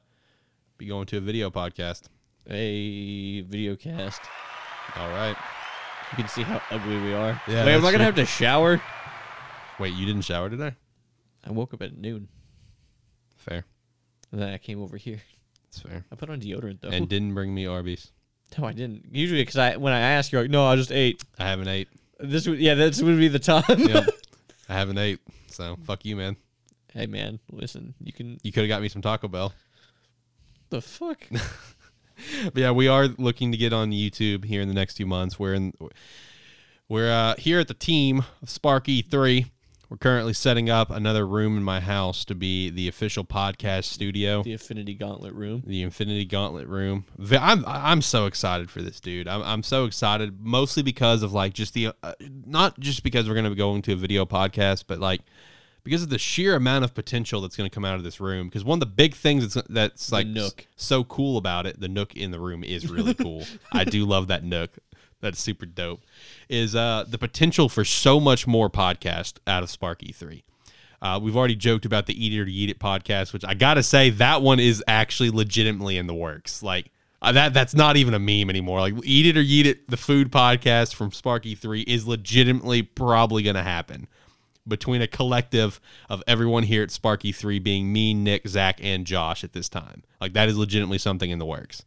[0.78, 2.04] be going to a video podcast.
[2.48, 4.22] a video cast
[4.96, 5.36] All right.
[6.12, 8.80] you can see how ugly we are Yeah, wait am i gonna have to shower
[9.80, 10.74] Wait, you didn't shower today?
[11.44, 12.28] i woke up at noon
[13.38, 13.66] Fair.
[14.32, 15.22] and then i came over here
[15.64, 16.06] That's fair.
[16.12, 18.12] i put on deodorant though And didn't bring me Arby's.
[18.58, 21.24] No i didn't usually because i when i ask you're like no i just ate
[21.40, 21.90] I haven't ate.
[22.20, 24.10] this would yeah this would be the time Yep.
[24.70, 25.20] I haven't ate.
[25.48, 26.38] So fuck you, man.
[26.94, 29.54] hey man listen you can You could have got me some Taco Bell.
[30.70, 31.28] the fuck
[32.46, 35.38] But yeah, we are looking to get on YouTube here in the next few months.
[35.38, 35.74] We're in
[36.88, 39.50] we're uh, here at the team of Spark E3.
[39.96, 44.44] We're currently setting up another room in my house to be the official podcast studio.
[44.44, 47.06] the Infinity gauntlet room the Infinity Gauntlet room.
[47.32, 49.30] I'm I'm so excited for this, dude.
[49.30, 52.12] I'm I'm so excited mostly because of like just the uh,
[52.46, 55.22] not just because we're going to be going to a video podcast, but like
[55.86, 58.48] because of the sheer amount of potential that's going to come out of this room.
[58.50, 60.68] Because one of the big things that's that's like nook.
[60.76, 63.46] so cool about it, the nook in the room is really cool.
[63.72, 64.72] I do love that nook.
[65.22, 66.04] That's super dope.
[66.50, 70.44] Is uh the potential for so much more podcast out of Spark E3.
[71.02, 73.84] Uh, we've already joked about the Eat It or Eat It podcast, which I gotta
[73.84, 76.64] say that one is actually legitimately in the works.
[76.64, 76.90] Like
[77.22, 78.80] uh, that, that's not even a meme anymore.
[78.80, 83.44] Like Eat It or Eat It, the food podcast from Sparky Three, is legitimately probably
[83.44, 84.08] gonna happen
[84.68, 89.44] between a collective of everyone here at Sparky Three, being me, Nick, Zach, and Josh
[89.44, 90.04] at this time.
[90.20, 91.86] Like that is legitimately something in the works.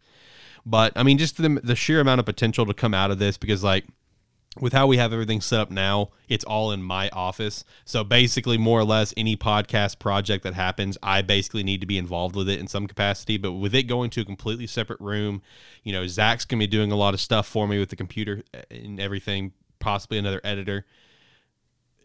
[0.68, 3.38] But I mean, just the the sheer amount of potential to come out of this,
[3.38, 3.86] because like
[4.60, 7.64] with how we have everything set up now, it's all in my office.
[7.86, 11.96] So basically, more or less, any podcast project that happens, I basically need to be
[11.96, 13.38] involved with it in some capacity.
[13.38, 15.40] But with it going to a completely separate room,
[15.84, 18.42] you know, Zach's gonna be doing a lot of stuff for me with the computer
[18.52, 20.84] uh, and everything, possibly another editor.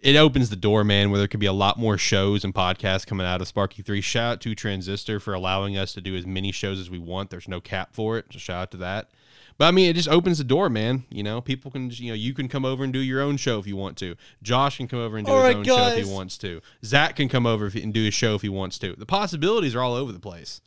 [0.03, 3.07] It opens the door, man, where there could be a lot more shows and podcasts
[3.07, 4.01] coming out of Sparky 3.
[4.01, 7.29] Shout out to Transistor for allowing us to do as many shows as we want.
[7.29, 8.25] There's no cap for it.
[8.33, 9.11] So shout out to that.
[9.57, 11.05] But I mean, it just opens the door, man.
[11.09, 13.59] You know, people can, you know, you can come over and do your own show
[13.59, 14.15] if you want to.
[14.41, 16.59] Josh can come over and do All his right, own show if he wants to.
[16.83, 18.97] Zach can come over if, and do his show if he wants to.
[18.97, 20.59] The possibilities are all over the place.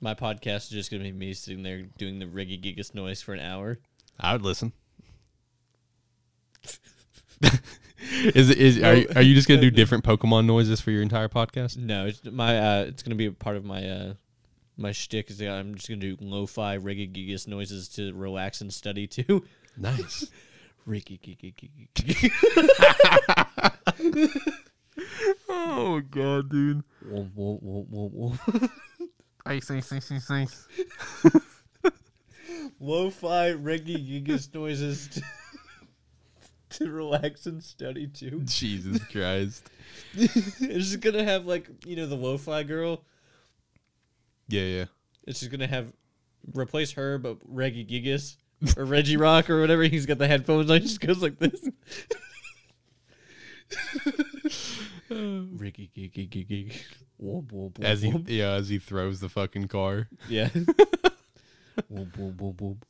[0.00, 3.40] My podcast is just gonna be me sitting there doing the Regigigas noise for an
[3.40, 3.80] hour.
[4.18, 4.72] I would listen.
[8.00, 11.28] is is are you, are you just gonna do different Pokemon noises for your entire
[11.28, 11.76] podcast?
[11.76, 14.14] No, it's my uh, it's gonna be a part of my uh,
[14.76, 15.30] my shtick.
[15.30, 19.44] Is that I'm just gonna do lo-fi Regigigas noises to relax and study to.
[19.76, 20.30] Nice.
[20.86, 21.20] Ricky,
[25.48, 26.82] Oh god, dude.
[27.08, 28.68] Whoa, whoa, whoa, whoa, whoa.
[29.46, 30.66] Ice, ice, ice, ice, ice.
[32.80, 35.22] Lo-fi Regigigas noises to,
[36.78, 38.40] to relax and study too.
[38.44, 39.68] Jesus Christ.
[40.14, 43.04] it's just gonna have like you know the lo-fi girl.
[44.48, 44.84] Yeah, yeah.
[45.26, 45.92] It's just gonna have
[46.54, 48.36] replace her, but Regigigas
[48.76, 49.82] or Regirock or whatever.
[49.84, 50.80] He's got the headphones on.
[50.80, 51.68] He just goes like this.
[55.10, 56.72] Ricky Gigi Gigi.
[57.18, 58.26] Whoop, whoop, whoop, As he whoop.
[58.28, 60.08] yeah, as he throws the fucking car.
[60.28, 60.48] yeah.
[61.88, 62.84] whoop, whoop, whoop, whoop.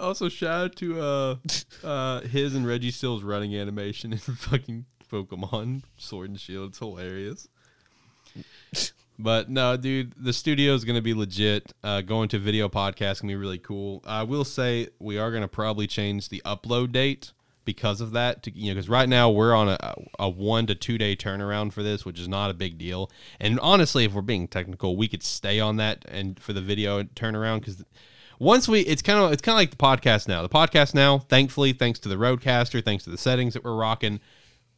[0.00, 1.36] Also, shout out to uh,
[1.84, 6.70] uh, his and Reggie Still's running animation in fucking Pokemon Sword and Shield.
[6.70, 7.48] It's hilarious.
[9.22, 11.74] But no, dude, the studio is gonna be legit.
[11.84, 14.02] Uh, going to video podcast gonna be really cool.
[14.06, 17.32] I will say we are gonna probably change the upload date
[17.66, 18.42] because of that.
[18.44, 21.74] To, you know, because right now we're on a, a one to two day turnaround
[21.74, 23.10] for this, which is not a big deal.
[23.38, 27.02] And honestly, if we're being technical, we could stay on that and for the video
[27.02, 27.84] turnaround because
[28.40, 30.42] once we it's kind of it's kind of like the podcast now.
[30.42, 34.18] The podcast now thankfully thanks to the RODECaster thanks to the settings that we're rocking.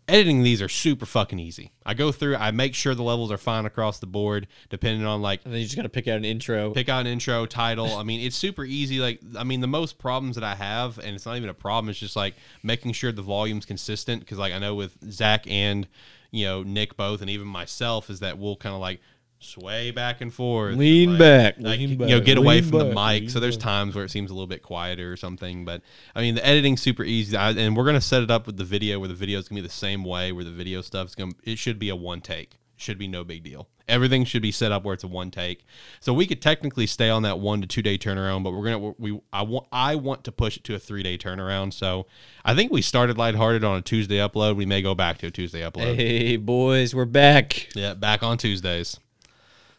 [0.09, 1.71] Editing these are super fucking easy.
[1.87, 5.23] I go through i make sure the levels are fine across the board depending on
[5.23, 6.73] like And then you just gotta pick out an intro.
[6.73, 7.97] pick out an intro title.
[7.97, 11.15] I mean it's super easy like i mean the most problems that i have and
[11.15, 12.35] it's not even a problem it's just like
[12.65, 15.87] making sure the volume's consistent because like i know with zach and
[16.33, 19.01] you know nick both and even myself is that we'll kind of like
[19.43, 22.79] sway back and forth Lean like- back, like, lean you know back, get away from
[22.79, 23.29] the mic.
[23.31, 23.65] so there's back.
[23.65, 25.83] times where it seems a little bit quieter or something but
[26.15, 27.37] i mean the editing's super easy.
[27.37, 29.61] I, and we're gonna set it up with the video where the video is gonna
[29.61, 32.59] be the same way where the video stuff's gonna it should be a one take.
[32.77, 33.69] Should be no big deal.
[33.87, 35.65] Everything should be set up where it's a one take.
[36.01, 38.95] So we could technically stay on that one to two day turnaround but we're gonna
[38.99, 41.73] we i want i want to push it to a three day turnaround.
[41.75, 42.07] So
[42.45, 44.57] i think we started lighthearted on a tuesday upload.
[44.57, 45.95] We may go back to a tuesday upload.
[45.95, 47.69] Hey boys, we're back.
[47.77, 48.99] yeah back on tuesdays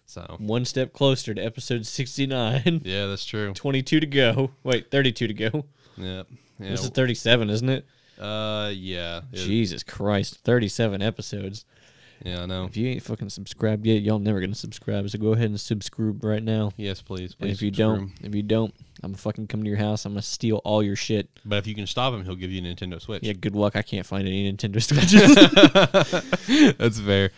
[0.05, 2.81] so One step closer to episode 69.
[2.83, 4.51] yeah that's true 22 to go.
[4.63, 5.65] Wait, 32 to go.
[5.97, 6.23] yeah
[6.59, 7.85] yeah This is 37, isn't it?
[8.19, 11.65] uh yeah It- Jesus Christ, 37 episodes.
[12.23, 15.09] yeah i know If you ain't fucking subscribed yet, y'all never gonna subscribe.
[15.09, 16.71] So go ahead and subscribe right now.
[16.77, 17.97] yes please And if you subscribe.
[17.99, 20.05] don't, if you don't, I'm fucking come to your house.
[20.05, 21.27] I'm gonna steal all your shit.
[21.43, 23.75] but if you can stop him he'll give you a nintendo switch Yeah, good luck.
[23.75, 25.35] I can't find any Nintendo Switches.
[26.77, 27.31] that's fair.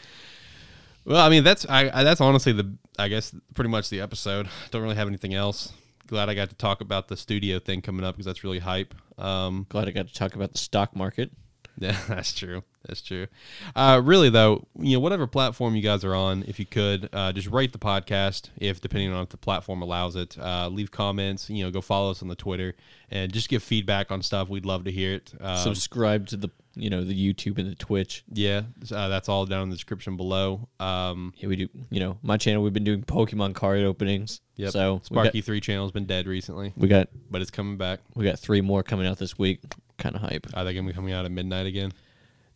[1.05, 4.49] Well, I mean, that's I, I that's honestly the I guess pretty much the episode.
[4.71, 5.71] Don't really have anything else.
[6.07, 8.93] Glad I got to talk about the studio thing coming up because that's really hype.
[9.17, 11.31] Um, Glad I got to talk about the stock market.
[11.77, 12.63] yeah, that's true.
[12.87, 13.27] That's true.
[13.75, 17.31] Uh, really though, you know, whatever platform you guys are on, if you could, uh,
[17.31, 18.49] just rate the podcast.
[18.57, 21.49] If depending on if the platform allows it, uh, leave comments.
[21.49, 22.75] You know, go follow us on the Twitter
[23.11, 24.49] and just give feedback on stuff.
[24.49, 25.33] We'd love to hear it.
[25.41, 28.23] Um, Subscribe to the you know the YouTube and the Twitch.
[28.31, 30.67] yeah, uh, that's all down in the description below.
[30.79, 31.67] Um, Yeah, we do.
[31.89, 32.61] You know, my channel.
[32.63, 34.41] We've been doing Pokemon card openings.
[34.57, 34.71] Yep.
[34.71, 37.99] So we got, Sparky Three channel's been dead recently, we got but it's coming back.
[38.15, 39.61] we got three more coming out this week.
[39.97, 41.91] Kind of hype, Are they gonna be coming out at midnight again?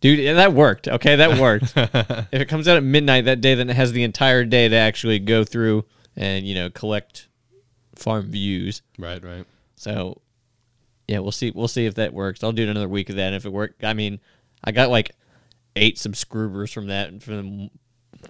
[0.01, 0.19] dude.
[0.19, 0.87] Yeah, that worked.
[0.87, 1.73] Okay, that worked.
[1.75, 4.75] if it comes out at midnight that day, then it has the entire day to
[4.75, 7.27] actually go through and you know collect
[7.95, 8.81] farm views.
[8.97, 9.45] Right, right.
[9.75, 10.21] So
[11.09, 11.49] yeah, we'll see.
[11.49, 12.43] We'll see if that works.
[12.43, 13.27] I'll do another week of that.
[13.27, 14.19] And if it worked, I mean,
[14.63, 15.11] I got like
[15.75, 17.71] eight subscribers from that from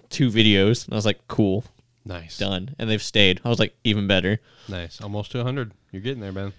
[0.09, 1.65] two videos, and I was like, cool,
[2.05, 2.75] Nice, done.
[2.79, 3.41] And they've stayed.
[3.43, 4.39] I was like, even better.
[4.69, 5.01] nice.
[5.01, 5.73] Almost to hundred.
[5.91, 6.53] You're getting there, man.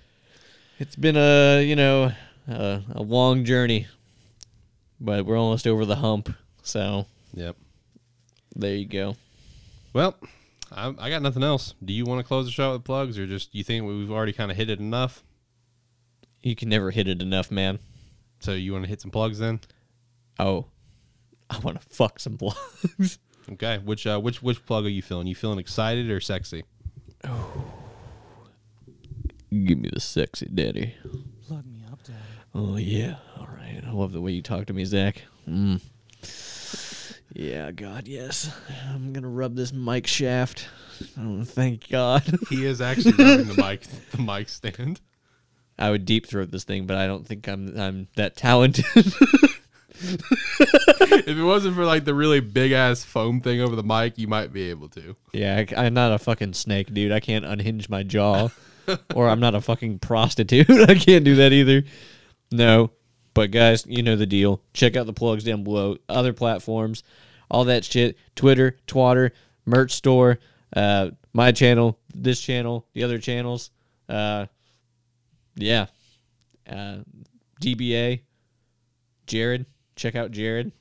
[0.79, 2.13] It's been a you know
[2.47, 3.87] a, a long journey,
[5.01, 6.35] but we're almost over the hump.
[6.63, 7.57] So Yep.
[8.57, 9.17] there you go.
[9.95, 10.17] Well,
[10.71, 11.75] I, I got nothing else.
[11.85, 14.33] Do you want to close the show with plugs, or just you think we've already
[14.35, 15.23] kind of hit it enough?
[16.43, 17.79] You can never hit it enough, man.
[18.41, 19.61] So you want to hit some plugs then?
[20.39, 20.67] Oh,
[21.51, 23.19] I want to fuck some plugs.
[23.53, 23.79] Okay.
[23.79, 25.27] Which uh, which which plug are you feeling?
[25.27, 26.63] You feeling excited or sexy?
[27.25, 27.65] Oh,
[29.51, 30.95] Give me the sexy daddy.
[31.49, 32.19] Plug me up, Daddy.
[32.55, 33.17] Oh yeah.
[33.39, 33.83] All right.
[33.85, 35.23] I love the way you talk to me, Zach.
[35.49, 35.81] Mm.
[37.33, 38.55] Yeah, God, yes.
[38.89, 40.69] I'm gonna rub this mic shaft.
[41.19, 42.23] Oh, thank God.
[42.51, 43.81] He is actually rubbing the mic
[44.13, 45.01] the mic stand.
[45.81, 48.85] I would deep throat this thing, but I don't think I'm I'm that talented.
[50.03, 54.29] if it wasn't for like the really big ass foam thing over the mic, you
[54.29, 55.17] might be able to.
[55.33, 57.13] yeah, I, I'm not a fucking snake, dude.
[57.13, 58.49] I can't unhinge my jaw,
[59.15, 60.71] or I'm not a fucking prostitute.
[60.89, 61.85] I can't do that either.
[62.53, 62.91] No,
[63.33, 64.61] but guys, you know the deal.
[64.75, 65.97] Check out the plugs down below.
[66.09, 67.03] Other platforms,
[67.51, 68.17] all that shit.
[68.37, 69.31] Twitter, Twatter,
[69.65, 70.41] merch store,
[70.77, 73.71] uh, my channel, this channel, the other channels.
[74.09, 74.47] Uh,
[75.57, 75.87] yeah,
[76.69, 76.99] Uh,
[77.61, 78.21] DBA,
[79.27, 79.67] Jared.
[79.97, 80.73] Check out Jared.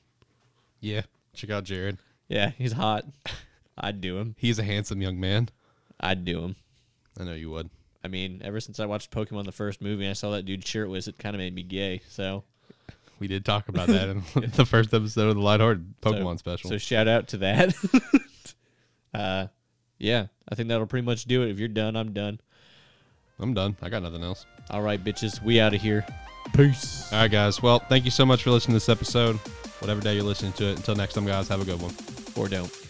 [0.80, 1.02] Yeah.
[1.34, 1.98] Check out Jared.
[2.28, 3.04] Yeah, he's hot.
[3.76, 4.34] I'd do him.
[4.38, 5.48] He's a handsome young man.
[6.00, 6.56] I'd do him.
[7.18, 7.68] I know you would.
[8.02, 11.06] I mean, ever since I watched Pokemon the first movie, I saw that dude shirtless.
[11.06, 12.00] It kind of made me gay.
[12.08, 12.44] So,
[13.18, 14.22] We did talk about that in
[14.56, 16.70] the first episode of the Lighthearted so- Pokemon special.
[16.70, 17.74] So shout out to that.
[19.14, 19.46] uh,
[19.98, 21.50] yeah, I think that'll pretty much do it.
[21.50, 22.40] If you're done, I'm done.
[23.40, 23.76] I'm done.
[23.82, 24.46] I got nothing else.
[24.70, 26.06] All right, bitches, we out of here.
[26.54, 27.12] Peace.
[27.12, 27.62] All right, guys.
[27.62, 29.36] Well, thank you so much for listening to this episode.
[29.80, 30.76] Whatever day you're listening to it.
[30.76, 31.94] Until next time, guys, have a good one.
[32.36, 32.89] Or don't.